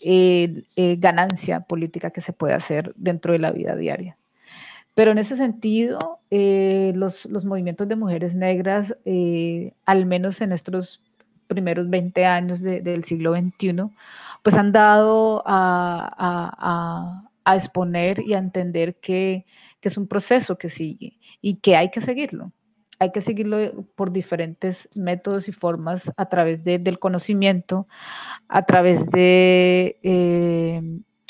eh, 0.01 0.62
ganancia 1.01 1.62
política 1.62 2.12
que 2.12 2.20
se 2.20 2.33
puede 2.33 2.55
hacer 2.55 2.94
dentro 2.94 3.33
de 3.33 3.40
la 3.40 3.51
vida 3.51 3.75
diaria. 3.75 4.16
Pero 4.96 5.11
en 5.11 5.18
ese 5.18 5.37
sentido, 5.37 6.20
eh, 6.30 6.92
los, 6.94 7.28
movimientos 7.44 7.87
de 7.87 7.96
mujeres 7.96 8.35
negras, 8.35 8.96
eh, 9.04 9.74
al 9.85 10.06
menos 10.06 10.40
en 10.40 10.52
estos 10.52 11.02
primeros 11.48 11.90
20 11.90 12.24
años 12.24 12.62
del 12.62 13.04
siglo 13.04 13.35
XXI, 13.35 13.90
pues 14.42 14.56
han 14.56 14.72
dado 14.72 15.42
a, 15.44 17.28
exponer 17.46 18.20
y 18.26 18.32
a 18.32 18.38
entender 18.38 18.96
que, 18.96 19.44
es 19.82 19.98
un 19.98 20.09
proceso 20.09 20.56
que 20.56 20.70
sigue 20.70 21.18
y 21.40 21.56
que 21.61 21.76
hay 21.76 21.90
que 21.90 22.00
seguirlo. 22.00 22.52
Hay 22.98 23.12
que 23.12 23.20
seguirlo 23.20 23.85
por 23.96 24.11
diferentes 24.11 24.88
métodos 24.94 25.46
y 25.46 25.52
formas 25.52 26.11
a 26.16 26.28
través 26.30 26.64
del 26.64 26.98
conocimiento, 26.98 27.87
a 28.48 28.64
través 28.64 29.04
de 29.11 30.00
eh, 30.02 30.80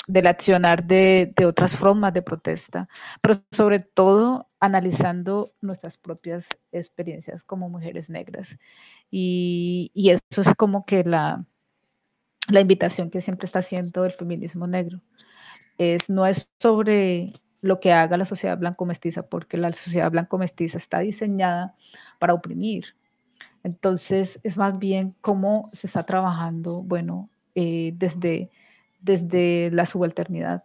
del 0.07 0.27
accionar 0.27 0.85
de, 0.85 1.33
otras 1.45 1.75
formas 1.75 2.13
de 2.13 2.21
protesta, 2.21 2.87
pero 3.21 3.41
sobre 3.51 3.79
todo 3.79 4.47
analizando 4.59 5.53
nuestras 5.61 5.97
propias 5.97 6.47
experiencias 6.71 7.43
como 7.43 7.69
mujeres 7.69 8.09
negras. 8.09 8.57
Y, 9.11 9.91
eso 9.95 10.41
es 10.41 10.55
como 10.55 10.85
que 10.85 11.03
la, 11.03 11.45
la 12.47 12.61
invitación 12.61 13.11
que 13.11 13.21
siempre 13.21 13.45
está 13.45 13.59
haciendo 13.59 14.05
el 14.05 14.13
feminismo 14.13 14.65
negro. 14.65 15.01
Es, 15.77 16.09
no 16.09 16.25
es 16.25 16.49
sobre 16.59 17.33
lo 17.61 17.79
que 17.79 17.91
haga 17.91 18.17
la 18.17 18.25
sociedad 18.25 18.57
blanco-mestiza, 18.57 19.27
porque 19.27 19.57
la 19.57 19.73
sociedad 19.73 20.09
blanco-mestiza 20.09 20.77
está 20.77 20.99
diseñada 20.99 21.75
para 22.17 22.33
oprimir. 22.33 22.95
Entonces, 23.63 24.39
es 24.43 24.57
más 24.57 24.79
bien 24.79 25.15
cómo 25.19 25.69
se 25.73 25.87
está 25.87 26.05
trabajando, 26.05 26.81
bueno, 26.83 27.29
eh, 27.55 27.91
desde 27.95 28.49
desde 28.99 29.69
la 29.71 29.85
subalternidad, 29.85 30.63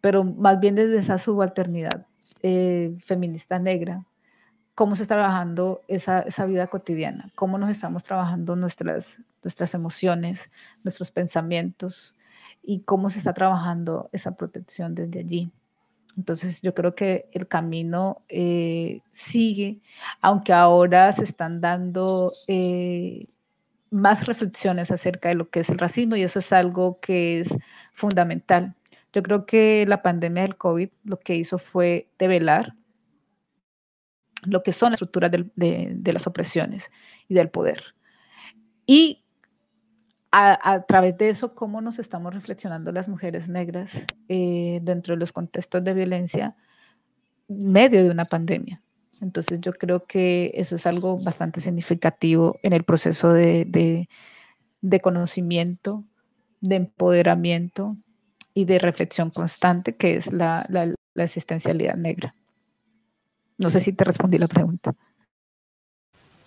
pero 0.00 0.24
más 0.24 0.60
bien 0.60 0.74
desde 0.74 0.98
esa 0.98 1.18
subalternidad 1.18 2.06
eh, 2.42 2.96
feminista 3.04 3.58
negra, 3.58 4.04
cómo 4.74 4.96
se 4.96 5.02
está 5.02 5.16
trabajando 5.16 5.82
esa, 5.88 6.20
esa, 6.20 6.46
vida 6.46 6.66
cotidiana, 6.66 7.30
cómo 7.34 7.58
nos 7.58 7.70
estamos 7.70 8.02
trabajando 8.02 8.56
nuestras, 8.56 9.06
nuestras 9.42 9.74
emociones, 9.74 10.50
nuestros 10.82 11.10
pensamientos 11.10 12.16
y 12.62 12.80
cómo 12.80 13.10
se 13.10 13.18
está 13.18 13.34
trabajando 13.34 14.08
esa 14.12 14.32
protección 14.36 14.94
desde 14.94 15.20
allí. 15.20 15.52
Entonces 16.16 16.60
yo 16.60 16.74
creo 16.74 16.94
que 16.94 17.28
el 17.32 17.48
camino 17.48 18.22
eh, 18.28 19.00
sigue, 19.12 19.80
aunque 20.20 20.52
ahora 20.52 21.12
se 21.12 21.24
están 21.24 21.60
dando 21.60 22.32
eh, 22.46 23.28
más 23.92 24.24
reflexiones 24.24 24.90
acerca 24.90 25.28
de 25.28 25.34
lo 25.36 25.50
que 25.50 25.60
es 25.60 25.68
el 25.68 25.78
racismo 25.78 26.16
y 26.16 26.22
eso 26.22 26.38
es 26.38 26.52
algo 26.52 26.98
que 27.00 27.40
es 27.40 27.48
fundamental. 27.92 28.74
Yo 29.12 29.22
creo 29.22 29.44
que 29.44 29.84
la 29.86 30.02
pandemia 30.02 30.42
del 30.42 30.56
COVID 30.56 30.88
lo 31.04 31.18
que 31.18 31.36
hizo 31.36 31.58
fue 31.58 32.08
develar 32.18 32.74
lo 34.44 34.62
que 34.62 34.72
son 34.72 34.90
las 34.90 34.96
estructuras 34.96 35.30
de, 35.30 36.12
las 36.12 36.26
opresiones 36.26 36.90
y 37.28 37.34
del 37.34 37.50
poder. 37.50 37.94
Y 38.86 39.22
a, 40.32 40.82
través 40.88 41.18
de 41.18 41.28
eso, 41.28 41.54
cómo 41.54 41.82
nos 41.82 41.98
estamos 41.98 42.32
reflexionando 42.32 42.90
las 42.90 43.06
mujeres 43.06 43.46
negras 43.48 43.92
eh, 44.28 44.80
dentro 44.82 45.14
de 45.14 45.20
los 45.20 45.32
contextos 45.32 45.84
de 45.84 45.92
violencia 45.92 46.56
medio 47.46 48.02
de 48.02 48.10
una 48.10 48.24
pandemia. 48.24 48.80
Entonces 49.22 49.60
yo 49.60 49.72
creo 49.72 50.04
que 50.04 50.50
eso 50.54 50.74
es 50.74 50.84
algo 50.84 51.16
bastante 51.16 51.60
significativo 51.60 52.58
en 52.64 52.72
el 52.72 52.82
proceso 52.82 53.32
de, 53.32 54.08
conocimiento, 55.00 56.02
de 56.60 56.76
empoderamiento 56.76 57.96
y 58.52 58.64
de 58.64 58.80
reflexión 58.80 59.30
constante 59.30 59.94
que 59.94 60.16
es 60.16 60.32
la, 60.32 60.66
existencialidad 61.14 61.94
negra. 61.94 62.34
No 63.58 63.70
sé 63.70 63.78
si 63.78 63.92
te 63.92 64.02
respondí 64.02 64.38
la 64.38 64.48
pregunta. 64.48 64.92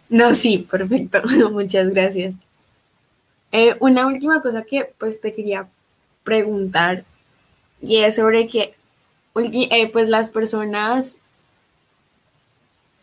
No, 0.10 0.36
sí, 0.36 0.68
perfecto. 0.70 1.22
Muchas 1.52 1.90
gracias. 1.92 2.36
Eh, 3.54 3.78
una 3.80 4.06
última 4.06 4.42
cosa 4.42 4.64
que 4.64 4.90
pues 4.98 5.22
te 5.22 5.34
quería 5.34 5.70
preguntar 6.26 7.06
y 7.80 7.98
es 7.98 8.16
sobre 8.16 8.48
que 8.48 8.76
eh, 9.36 9.90
pues 9.94 10.10
las 10.10 10.30
personas 10.30 11.18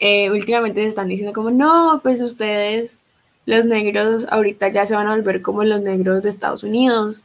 eh, 0.04 0.32
últimamente 0.32 0.82
se 0.82 0.88
están 0.88 1.06
diciendo 1.06 1.32
como, 1.32 1.52
no, 1.52 2.00
pues 2.02 2.20
ustedes, 2.22 2.98
los 3.46 3.64
negros, 3.64 4.26
ahorita 4.30 4.66
ya 4.68 4.84
se 4.84 4.96
van 4.96 5.06
a 5.06 5.14
volver 5.14 5.42
como 5.42 5.62
los 5.62 5.80
negros 5.80 6.24
de 6.24 6.28
Estados 6.28 6.64
Unidos 6.64 7.24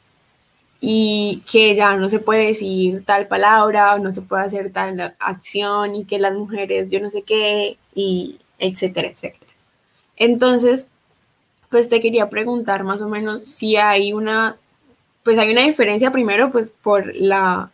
y 0.80 1.42
que 1.52 1.74
ya 1.76 1.96
no 1.96 2.08
se 2.08 2.20
puede 2.20 2.46
decir 2.46 3.04
tal 3.04 3.28
palabra 3.28 3.96
o 3.96 3.98
no 3.98 4.14
se 4.14 4.22
puede 4.22 4.44
hacer 4.44 4.72
tal 4.72 5.16
acción 5.18 5.96
y 5.96 6.06
que 6.06 6.20
las 6.20 6.36
mujeres 6.36 6.92
yo 6.92 7.00
no 7.00 7.10
sé 7.10 7.24
qué 7.24 7.78
y 7.96 8.38
etcétera, 8.60 9.08
etcétera. 9.08 9.52
Entonces, 10.16 10.88
pues 11.70 11.90
te 11.90 12.00
quería 12.00 12.30
preguntar 12.30 12.84
más 12.84 13.02
o 13.02 13.10
menos 13.10 13.48
si 13.48 13.76
hay 13.78 14.14
una, 14.14 14.56
pues 15.24 15.40
hay 15.40 15.52
una 15.52 15.64
diferencia 15.64 16.12
primero 16.12 16.52
pues 16.52 16.70
por 16.70 17.16
la, 17.16 17.72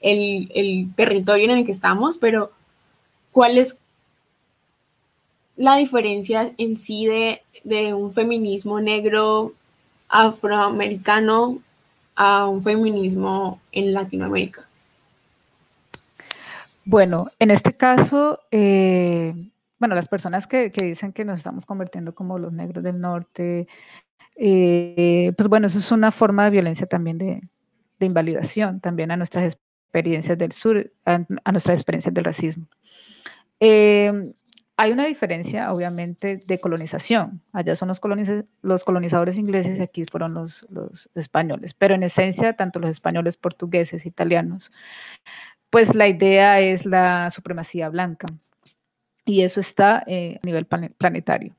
el, 0.00 0.50
el 0.52 0.92
territorio 0.96 1.44
en 1.44 1.58
el 1.58 1.64
que 1.64 1.70
estamos, 1.70 2.18
pero 2.18 2.50
¿cuál 3.30 3.56
es 3.58 3.76
la 5.56 5.76
diferencia 5.76 6.52
en 6.58 6.76
sí 6.76 7.06
de, 7.06 7.94
un 7.94 8.12
feminismo 8.12 8.80
negro 8.80 9.52
afroamericano 10.08 11.58
a 12.14 12.46
un 12.46 12.62
feminismo 12.62 13.60
en 13.72 13.92
Latinoamérica? 13.92 14.66
Bueno, 16.84 17.26
en 17.38 17.50
este 17.50 17.72
caso, 17.72 18.38
eh, 18.50 19.34
bueno, 19.78 19.94
las 19.94 20.08
personas 20.08 20.46
que, 20.46 20.70
dicen 20.70 21.12
que 21.12 21.24
nos 21.24 21.38
estamos 21.38 21.66
convirtiendo 21.66 22.14
como 22.14 22.38
los 22.38 22.52
negros 22.52 22.84
del 22.84 23.00
norte, 23.00 23.66
eh, 24.36 25.32
pues 25.36 25.48
bueno, 25.48 25.66
eso 25.66 25.78
es 25.78 25.90
una 25.90 26.12
forma 26.12 26.44
de 26.44 26.50
violencia 26.50 26.86
también 26.86 27.18
de, 27.18 27.42
invalidación, 27.98 28.80
también 28.80 29.10
a 29.10 29.16
nuestras 29.16 29.54
experiencias 29.54 30.38
del 30.38 30.52
sur, 30.52 30.92
a, 31.06 31.18
nuestras 31.50 31.78
experiencias 31.78 32.14
del 32.14 32.24
racismo. 32.24 32.66
Eh, 33.58 34.34
hay 34.78 34.92
una 34.92 35.06
diferencia, 35.06 35.72
obviamente, 35.72 36.42
de 36.46 36.60
colonización. 36.60 37.40
Allá 37.52 37.76
son 37.76 37.88
los, 37.88 38.00
los 38.62 38.84
colonizadores 38.84 39.38
ingleses 39.38 39.78
y 39.78 39.82
aquí 39.82 40.04
fueron 40.04 40.34
los, 40.34 40.66
españoles. 41.14 41.72
Pero 41.72 41.94
en 41.94 42.02
esencia, 42.02 42.54
tanto 42.54 42.78
los 42.78 42.90
españoles, 42.90 43.36
portugueses, 43.38 44.04
italianos, 44.04 44.70
pues 45.70 45.94
la 45.94 46.08
idea 46.08 46.60
es 46.60 46.84
la 46.84 47.30
supremacía 47.30 47.88
blanca. 47.88 48.26
Y 49.24 49.42
eso 49.42 49.60
está 49.60 50.04
eh, 50.06 50.38
a 50.42 50.46
nivel 50.46 50.66
planetario. 50.66 51.56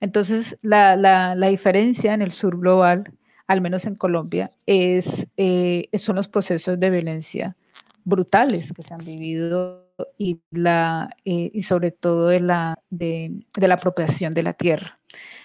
Entonces, 0.00 0.58
la, 0.62 1.34
diferencia 1.36 2.14
en 2.14 2.22
el 2.22 2.32
sur 2.32 2.58
global, 2.58 3.12
al 3.46 3.60
menos 3.60 3.84
en 3.84 3.94
Colombia, 3.94 4.50
es, 4.66 5.06
eh, 5.36 5.88
son 5.94 6.16
los 6.16 6.28
procesos 6.28 6.80
de 6.80 6.90
violencia 6.90 7.56
brutales 8.04 8.72
que 8.72 8.82
se 8.82 8.92
han 8.92 9.04
vivido 9.04 9.89
y, 10.18 10.40
la, 10.50 11.16
eh, 11.24 11.50
y 11.52 11.62
sobre 11.62 11.90
todo 11.90 12.28
de 12.28 12.40
la, 12.40 12.78
de, 12.90 13.44
la 13.54 13.74
apropiación 13.74 14.34
de 14.34 14.42
la 14.42 14.52
tierra. 14.52 14.98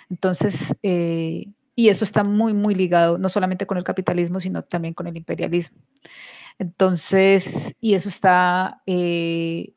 Entonces, 0.09 0.55
eh, 0.83 1.47
y 1.75 1.89
eso 1.89 2.03
está 2.03 2.23
muy, 2.23 2.53
muy 2.53 2.75
ligado 2.75 3.17
no 3.17 3.29
solamente 3.29 3.65
con 3.65 3.77
el 3.77 3.83
capitalismo, 3.83 4.39
sino 4.39 4.63
también 4.63 4.93
con 4.93 5.07
el 5.07 5.17
imperialismo. 5.17 5.77
Entonces, 6.59 7.45
y 7.81 7.95
eso 7.95 8.09
está, 8.09 8.81
eh, 8.85 9.73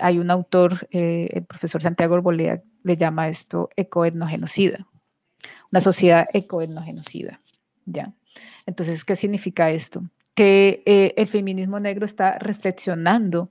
hay 0.00 0.18
un 0.18 0.30
autor, 0.30 0.86
el 0.90 1.44
profesor 1.44 1.82
Santiago 1.82 2.14
Arboleda, 2.14 2.62
le 2.82 2.96
llama 2.96 3.28
esto 3.28 3.68
ecoetnogenocida, 3.76 4.86
una 5.72 5.80
sociedad 5.80 6.26
ecoetnogenocida, 6.32 7.40
¿ya? 7.84 8.12
Entonces, 8.66 9.04
¿qué 9.04 9.16
significa 9.16 9.70
esto? 9.70 10.02
Que 10.34 10.82
el 11.16 11.26
feminismo 11.26 11.80
negro 11.80 12.06
está 12.06 12.38
reflexionando 12.38 13.50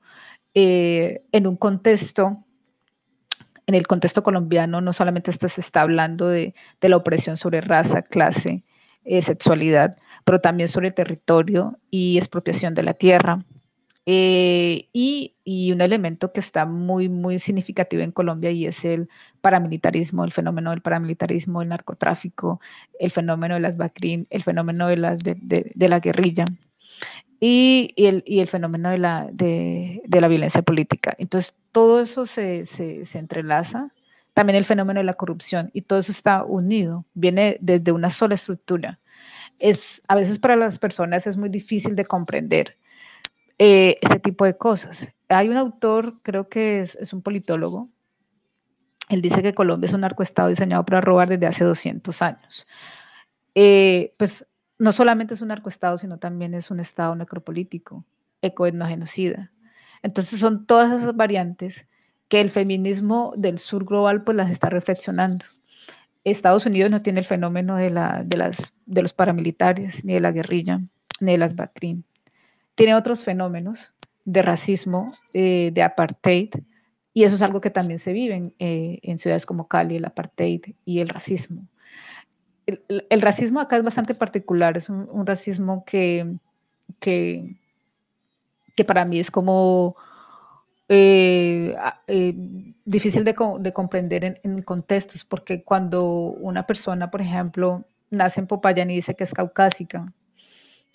eh, 0.62 1.22
en 1.32 1.48
un 1.48 1.56
contexto, 1.56 2.44
en 3.66 3.76
el 3.76 3.88
contexto 3.88 4.24
colombiano, 4.24 4.82
no 4.82 4.92
solamente 4.92 5.32
se 5.32 5.62
está 5.62 5.82
hablando 5.82 6.28
de, 6.28 6.54
la 6.82 6.98
opresión 6.98 7.38
sobre 7.38 7.62
raza, 7.62 8.02
clase, 8.02 8.66
eh, 9.06 9.22
sexualidad, 9.22 9.96
pero 10.26 10.42
también 10.42 10.68
sobre 10.68 10.92
territorio 10.92 11.80
y 11.90 12.18
expropiación 12.18 12.74
de 12.74 12.84
la 12.84 12.94
tierra. 12.94 13.46
Eh, 14.06 14.90
y, 14.92 15.36
un 15.72 15.80
elemento 15.80 16.34
que 16.34 16.42
está 16.42 16.66
muy, 16.66 17.08
muy 17.08 17.40
significativo 17.40 18.02
en 18.04 18.12
Colombia 18.12 18.52
y 18.52 18.66
es 18.66 18.84
el 18.84 19.08
paramilitarismo, 19.40 20.26
el 20.26 20.34
fenómeno 20.34 20.72
del 20.72 20.82
paramilitarismo, 20.82 21.62
el 21.62 21.70
narcotráfico, 21.70 22.60
el 23.00 23.12
fenómeno 23.12 23.56
de 23.56 23.62
las 23.62 23.78
BACRIM, 23.78 24.26
el 24.30 24.44
fenómeno 24.44 24.88
de 24.88 24.98
la 25.88 26.00
guerrilla 26.00 26.46
y, 27.40 27.94
el, 27.96 28.24
y 28.26 28.40
el, 28.40 28.48
fenómeno 28.48 28.90
de 28.90 28.98
la, 28.98 29.28
de, 29.32 30.02
de 30.06 30.22
la, 30.22 30.28
violencia 30.28 30.62
política. 30.62 31.16
Entonces, 31.18 31.56
todo 31.72 32.02
eso 32.02 32.26
se, 32.26 32.66
se, 32.66 33.06
se, 33.06 33.20
entrelaza. 33.20 33.92
También 34.34 34.58
el 34.58 34.66
fenómeno 34.66 35.00
de 35.00 35.06
la 35.06 35.14
corrupción 35.14 35.70
y 35.74 35.82
todo 35.82 36.00
eso 36.00 36.12
está 36.12 36.44
unido, 36.44 37.06
viene 37.14 37.58
desde 37.62 37.92
una 37.92 38.10
sola 38.10 38.36
estructura. 38.36 39.00
Es, 39.60 40.02
a 40.08 40.16
veces 40.16 40.40
para 40.40 40.56
las 40.56 40.80
personas 40.80 41.28
es 41.28 41.38
muy 41.38 41.50
difícil 41.50 41.96
de 41.96 42.06
comprender 42.06 42.78
eh, 43.58 43.98
ese 44.02 44.20
tipo 44.20 44.46
de 44.46 44.58
cosas. 44.58 45.08
hay 45.28 45.50
un 45.50 45.58
autor, 45.58 46.16
creo 46.24 46.48
que 46.48 46.82
es, 46.82 47.14
un 47.14 47.22
politólogo, 47.22 47.90
él 49.10 49.22
dice 49.22 49.42
que 49.42 49.54
Colombia 49.54 49.88
es 49.88 49.94
un 49.94 50.02
narcoestado 50.02 50.50
diseñado 50.50 50.86
para 50.86 51.02
robar 51.02 51.28
desde 51.28 51.48
hace 51.48 51.66
200 51.66 52.22
años. 52.22 52.68
Eh, 53.56 54.14
pues 54.18 54.46
no 54.80 54.94
solamente 54.94 55.34
es 55.34 55.42
un 55.42 55.50
narcoestado, 55.50 55.98
sino 55.98 56.18
también 56.18 56.54
es 56.54 56.72
un 56.72 56.80
estado 56.80 57.16
necropolítico, 57.16 58.06
ecoetnogenocida. 58.42 59.52
Entonces 60.02 60.40
son 60.40 60.66
todas 60.66 61.02
esas 61.02 61.16
variantes 61.16 61.86
que 62.30 62.40
el 62.40 62.50
feminismo 62.50 63.34
del 63.36 63.60
sur 63.60 63.86
global 63.86 64.24
pues 64.24 64.38
las 64.38 64.50
está 64.50 64.70
reflexionando. 64.70 65.46
Estados 66.24 66.66
Unidos 66.66 66.92
no 66.92 67.02
tiene 67.02 67.20
el 67.20 67.26
fenómeno 67.26 67.76
de, 67.76 67.90
los 67.90 69.14
paramilitares, 69.14 70.04
ni 70.06 70.14
de 70.14 70.20
la 70.20 70.32
guerrilla, 70.32 70.80
ni 71.20 71.34
de 71.34 71.38
las 71.38 71.56
BACRIM. 71.56 72.04
Tiene 72.76 72.96
otros 72.96 73.24
fenómenos 73.24 73.94
de 74.26 74.42
racismo, 74.42 75.12
eh, 75.34 75.72
de 75.74 75.82
apartheid, 75.82 76.50
y 77.14 77.24
eso 77.24 77.36
es 77.36 77.42
algo 77.42 77.62
que 77.62 77.72
también 77.72 78.00
se 78.00 78.14
vive 78.14 78.36
en, 78.36 78.54
eh, 78.60 79.00
en 79.02 79.18
ciudades 79.18 79.46
como 79.46 79.68
Cali, 79.68 79.96
el 79.96 80.06
apartheid 80.06 80.62
y 80.86 81.00
el 81.00 81.10
racismo. 81.10 81.68
El, 82.88 83.22
racismo 83.22 83.60
acá 83.60 83.78
es 83.78 83.84
bastante 83.84 84.14
particular, 84.14 84.78
es 84.78 84.90
un, 84.90 85.26
racismo 85.26 85.84
que, 85.86 86.36
que, 87.00 87.56
para 88.86 89.06
mí 89.06 89.20
es 89.20 89.32
como 89.32 89.96
eh, 90.88 91.76
eh, 92.08 92.34
difícil 92.86 93.24
de, 93.24 93.36
de 93.60 93.74
comprender 93.74 94.24
en, 94.24 94.40
en, 94.44 94.62
contextos, 94.62 95.26
porque 95.26 95.64
cuando 95.64 96.04
una 96.04 96.66
persona, 96.66 97.12
por 97.12 97.22
ejemplo, 97.22 97.86
nace 98.10 98.40
en 98.40 98.48
Popayán 98.48 98.92
y 98.92 98.96
dice 98.96 99.16
que 99.16 99.24
es 99.24 99.34
caucásica, 99.34 100.12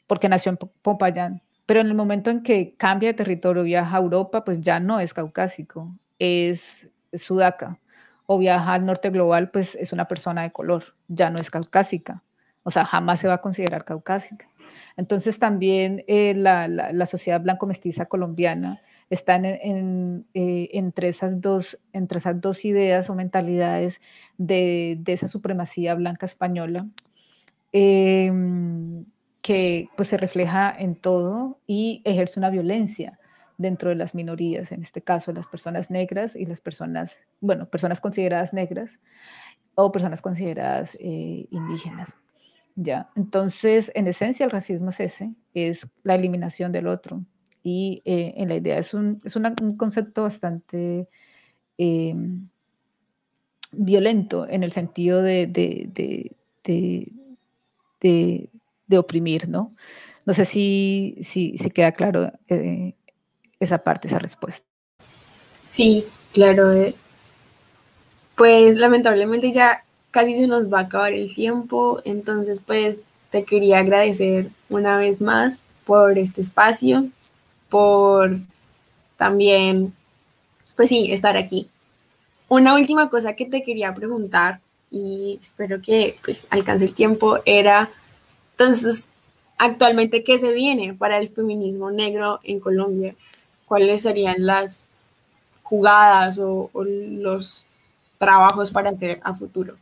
porque 0.07 0.29
nació 0.29 0.51
en 0.51 0.57
Popayán, 0.57 1.43
pero 1.67 1.81
en 1.81 1.87
el 1.87 1.95
momento 1.95 2.31
en 2.31 2.43
que 2.43 2.75
cambia 2.77 3.11
de 3.11 3.15
territorio, 3.15 3.63
viaja 3.63 3.97
a 3.97 4.01
Europa, 4.01 4.45
pues 4.45 4.61
ya 4.61 4.81
no 4.81 5.01
es 5.01 5.15
caucásico, 5.15 5.95
es, 6.19 6.89
sudaca. 7.15 7.79
O 8.27 8.39
viaja 8.39 8.75
al 8.75 8.87
norte 8.87 9.11
global, 9.11 9.51
pues 9.51 9.75
es 9.75 9.93
una 9.93 10.09
persona 10.09 10.43
de 10.43 10.53
color, 10.53 10.95
ya 11.09 11.31
no 11.31 11.39
es 11.39 11.51
caucásica. 11.51 12.23
O 12.63 12.71
sea, 12.71 12.85
jamás 12.85 13.21
se 13.21 13.29
va 13.29 13.35
a 13.35 13.41
considerar 13.41 13.85
caucásica. 13.85 14.49
Entonces 14.97 15.39
también 15.39 16.05
eh, 16.07 16.35
la, 16.35 17.07
sociedad 17.07 17.41
blanco-mestiza 17.41 18.07
colombiana 18.07 18.81
está 19.11 19.37
en, 19.37 20.27
eh, 20.35 20.69
entre, 20.73 21.09
esas 21.09 21.41
dos, 21.41 21.79
entre 21.93 22.19
esas 22.19 22.41
dos 22.41 22.65
ideas 22.65 23.11
o 23.11 23.15
mentalidades 23.15 24.01
de, 24.39 24.99
esa 25.07 25.29
supremacía 25.29 25.95
blanca 25.95 26.27
española. 26.27 26.87
Eh, 27.73 28.33
que 29.45 29.91
pues 29.95 30.09
se 30.09 30.17
refleja 30.17 30.75
en 30.77 30.97
todo 30.97 31.59
y 31.67 32.01
ejerce 32.07 32.41
una 32.41 32.49
violencia 32.49 33.19
dentro 33.59 33.91
de 33.91 33.97
las 33.97 34.15
minorías, 34.15 34.73
en 34.73 34.83
este 34.83 35.03
caso 35.03 35.33
las 35.33 35.47
personas 35.47 35.91
negras 35.91 36.37
y 36.37 36.47
las 36.47 36.61
personas, 36.61 37.25
bueno, 37.41 37.67
personas 37.69 38.01
consideradas 38.01 38.53
negras 38.53 38.99
o 39.75 39.93
personas 39.93 40.21
consideradas 40.21 40.97
eh, 41.01 41.47
indígenas. 41.51 42.09
Ya, 42.77 43.09
entonces, 43.15 43.93
en 43.95 44.09
esencia, 44.09 44.45
el 44.45 44.51
racismo 44.51 44.91
es 44.91 45.01
ese, 45.01 45.33
es 45.55 45.87
la 46.03 46.17
eliminación 46.17 46.73
del 46.73 46.89
otro. 46.89 47.25
Y 47.63 48.03
eh, 48.05 48.35
en 48.37 48.49
la 48.49 48.57
idea 48.57 48.79
es 48.79 48.93
un, 48.93 49.21
es 49.25 49.37
una, 49.37 49.55
un 49.63 49.77
concepto 49.77 50.23
bastante 50.23 51.09
eh, 51.79 52.15
violento 53.73 54.47
en 54.49 54.65
el 54.65 54.73
sentido 54.73 55.23
de, 55.23 55.47
de, 55.47 56.33
de, 56.65 58.51
de 58.87 58.99
oprimir, 58.99 59.49
¿no? 59.49 59.75
No 60.27 60.35
sé 60.35 60.45
si, 60.45 61.19
si, 61.23 61.59
si 61.59 61.71
queda 61.71 61.93
claro 61.93 62.33
eh, 62.49 62.95
esa 63.65 63.79
parte, 63.79 64.09
esa 64.09 64.19
respuesta. 64.19 64.65
Sí, 65.69 66.07
claro. 66.33 66.73
Eh. 66.73 66.95
Pues 68.37 68.77
lamentablemente 68.77 69.53
ya 69.53 69.85
casi 70.11 70.37
se 70.37 70.47
nos 70.47 70.73
va 70.73 70.81
a 70.81 70.83
acabar 70.83 71.13
el 71.13 71.35
tiempo, 71.35 72.01
entonces 72.05 72.63
pues 72.65 73.03
te 73.31 73.45
quería 73.45 73.81
agradecer 73.81 74.51
una 74.69 74.97
vez 74.99 75.21
más 75.21 75.63
por 75.85 76.19
este 76.19 76.41
espacio, 76.41 77.09
por 77.69 78.39
también, 79.17 79.93
pues 80.77 80.89
sí, 80.89 81.13
estar 81.13 81.37
aquí. 81.37 81.69
Una 82.49 82.75
última 82.75 83.09
cosa 83.09 83.35
que 83.35 83.47
te 83.47 83.63
quería 83.63 83.95
preguntar 83.95 84.61
y 84.91 85.39
espero 85.41 85.83
que 85.83 86.17
pues 86.25 86.47
alcance 86.51 86.85
el 86.85 86.95
tiempo 86.95 87.39
era 87.45 87.91
entonces, 88.57 89.09
actualmente, 89.59 90.23
¿qué 90.23 90.39
se 90.39 90.53
viene 90.53 90.95
para 90.95 91.19
el 91.19 91.29
feminismo 91.29 91.91
negro 91.91 92.39
en 92.45 92.61
Colombia? 92.61 93.17
¿Cuáles 93.67 94.03
serían 94.03 94.37
las 94.39 94.89
jugadas 95.63 96.39
o, 96.39 96.71
los 96.75 97.67
trabajos 98.19 98.71
para 98.71 98.91
hacer 98.91 99.21
a 99.25 99.35
futuro? 99.35 99.75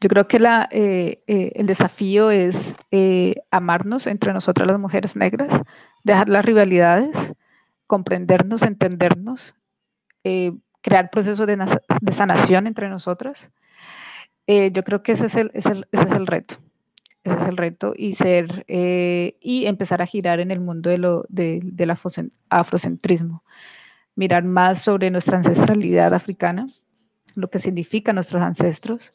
Yo 0.00 0.08
creo 0.08 0.26
que 0.26 0.40
la, 0.40 0.68
eh, 0.72 1.22
eh, 1.26 1.52
el 1.54 1.66
desafío 1.66 2.30
es 2.30 2.74
eh, 2.90 3.36
amarnos 3.50 4.06
entre 4.06 4.32
nosotras 4.32 4.66
las 4.66 4.78
mujeres 4.78 5.14
negras, 5.14 5.60
dejar 6.02 6.28
las 6.28 6.44
rivalidades, 6.44 7.14
comprendernos, 7.86 8.62
entendernos, 8.62 9.54
crear 10.82 11.10
procesos 11.10 11.46
de, 11.46 11.56
de, 12.00 12.12
sanación 12.12 12.66
entre 12.66 12.88
nosotras. 12.88 13.50
yo 14.46 14.82
creo 14.82 15.02
que 15.02 15.12
ese 15.12 15.26
es 15.26 15.36
el, 15.36 15.50
ese 15.52 15.84
es 15.92 16.12
el 16.12 16.26
reto. 16.26 16.56
Ese 17.24 17.36
es 17.36 17.48
el 17.48 17.56
reto 17.56 17.94
y 17.96 18.14
ser 18.14 18.64
eh, 18.66 19.36
y 19.40 19.66
empezar 19.66 20.02
a 20.02 20.06
girar 20.06 20.40
en 20.40 20.50
el 20.50 20.60
mundo 20.60 20.90
de 20.90 20.98
lo, 20.98 21.24
de, 21.28 21.60
del 21.62 21.90
afrocentrismo. 22.48 23.44
Mirar 24.16 24.44
más 24.44 24.82
sobre 24.82 25.10
nuestra 25.10 25.38
ancestralidad 25.38 26.14
africana, 26.14 26.66
lo 27.34 27.48
que 27.48 27.60
significan 27.60 28.16
nuestros 28.16 28.42
ancestros. 28.42 29.12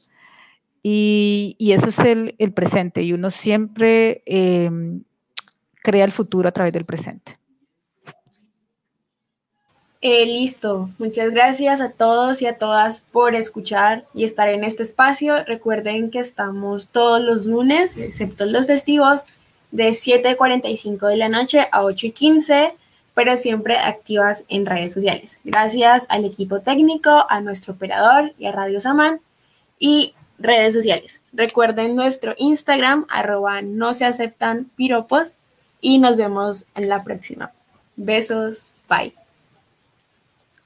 Y, 0.82 1.56
y 1.60 1.74
eso 1.74 1.90
es 1.90 2.00
el, 2.00 2.36
el, 2.38 2.54
presente. 2.54 3.04
Y 3.04 3.12
uno 3.12 3.30
siempre 3.30 4.24
eh, 4.26 4.72
crea 5.84 6.06
el 6.06 6.14
futuro 6.14 6.48
a 6.48 6.54
través 6.54 6.72
del 6.72 6.86
presente. 6.86 7.38
Eh, 10.02 10.26
listo. 10.26 10.90
Muchas 11.00 11.32
gracias 11.32 11.82
a 11.82 11.90
todos 11.90 12.42
y 12.42 12.46
a 12.46 12.58
todas 12.58 13.02
por 13.02 13.34
escuchar 13.34 14.06
y 14.14 14.26
estar 14.26 14.50
en 14.50 14.64
este 14.64 14.84
espacio. 14.84 15.44
Recuerden 15.46 16.12
que 16.12 16.20
estamos 16.20 16.90
todos 16.90 17.22
los 17.22 17.46
lunes, 17.46 17.98
excepto 17.98 18.46
los 18.46 18.68
festivos, 18.68 19.26
de 19.72 19.90
7.45 19.90 21.08
de 21.08 21.18
la 21.18 21.30
noche 21.30 21.68
a 21.72 21.82
8.15, 21.82 22.74
pero 23.14 23.38
siempre 23.38 23.78
activas 23.78 24.44
en 24.48 24.66
redes 24.66 24.94
sociales. 24.94 25.40
Gracias 25.44 26.06
al 26.10 26.26
equipo 26.26 26.62
técnico, 26.62 27.26
a 27.30 27.42
nuestro 27.42 27.74
operador 27.74 28.34
y 28.38 28.46
a 28.46 28.52
Radio 28.52 28.80
Samán 28.80 29.20
y 29.80 30.14
redes 30.38 30.76
sociales. 30.76 31.24
Recuerden 31.34 31.96
nuestro 31.96 32.36
Instagram, 32.38 33.06
arroba 33.10 33.62
no 33.64 33.94
se 33.94 34.06
aceptan 34.06 34.66
piropos 34.76 35.36
y 35.82 35.98
nos 35.98 36.18
vemos 36.18 36.66
en 36.76 36.88
la 36.90 37.04
próxima. 37.04 37.52
Besos, 37.96 38.72
bye. 38.88 39.27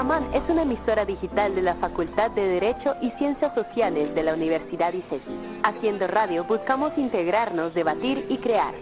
Samán 0.00 0.32
es 0.32 0.48
una 0.48 0.62
emisora 0.62 1.04
digital 1.04 1.54
de 1.54 1.60
la 1.60 1.74
Facultad 1.74 2.30
de 2.30 2.48
Derecho 2.48 2.94
y 3.02 3.10
Ciencias 3.10 3.52
Sociales 3.52 4.14
de 4.14 4.22
la 4.22 4.32
Universidad 4.32 4.94
ICESI. 4.94 5.60
Haciendo 5.62 6.06
radio 6.06 6.44
buscamos 6.44 6.96
integrarnos, 6.96 7.74
debatir 7.74 8.24
y 8.30 8.38
crear. 8.38 8.72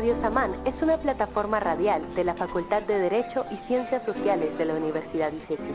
Radio 0.00 0.16
Samán 0.18 0.56
es 0.64 0.80
una 0.80 0.96
plataforma 0.96 1.60
radial 1.60 2.14
de 2.14 2.24
la 2.24 2.32
Facultad 2.32 2.80
de 2.80 2.98
Derecho 2.98 3.44
y 3.50 3.56
Ciencias 3.56 4.02
Sociales 4.02 4.56
de 4.56 4.64
la 4.64 4.72
Universidad 4.72 5.30
ICESI. 5.30 5.74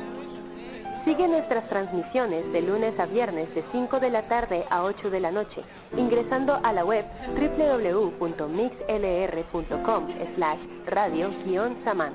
Sigue 1.04 1.28
nuestras 1.28 1.70
transmisiones 1.70 2.52
de 2.52 2.64
lunes 2.64 3.00
a 3.00 3.06
viernes 3.06 3.54
de 3.54 3.64
5 3.72 4.00
de 4.00 4.10
la 4.10 4.24
tarde 4.24 4.66
a 4.72 4.82
8 4.82 5.12
de 5.12 5.20
la 5.20 5.30
noche, 5.30 5.62
ingresando 5.96 6.60
a 6.64 6.74
la 6.74 6.84
web 6.84 7.06
www.mixlr.com 7.36 10.08
slash 10.34 10.62
radio-samán 10.88 12.14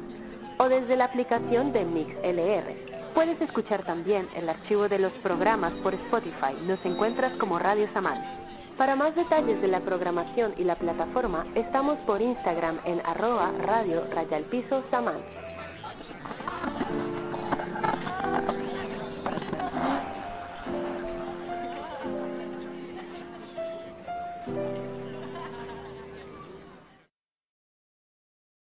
o 0.58 0.68
desde 0.68 0.96
la 0.96 1.04
aplicación 1.04 1.70
de 1.70 1.84
MixLR. 1.84 2.74
Puedes 3.14 3.40
escuchar 3.40 3.84
también 3.84 4.26
el 4.34 4.48
archivo 4.48 4.88
de 4.88 4.98
los 4.98 5.12
programas 5.12 5.74
por 5.74 5.94
Spotify. 5.94 6.56
Nos 6.66 6.84
encuentras 6.84 7.34
como 7.34 7.60
Radio 7.60 7.86
Samán. 7.86 8.39
Para 8.80 8.96
más 8.96 9.14
detalles 9.14 9.60
de 9.60 9.68
la 9.68 9.80
programación 9.80 10.54
y 10.56 10.64
la 10.64 10.74
plataforma, 10.74 11.44
estamos 11.54 11.98
por 11.98 12.22
Instagram 12.22 12.78
en 12.86 13.02
arroba 13.04 13.52
radio 13.66 14.06
rayalpiso 14.10 14.82
samán. 14.82 15.18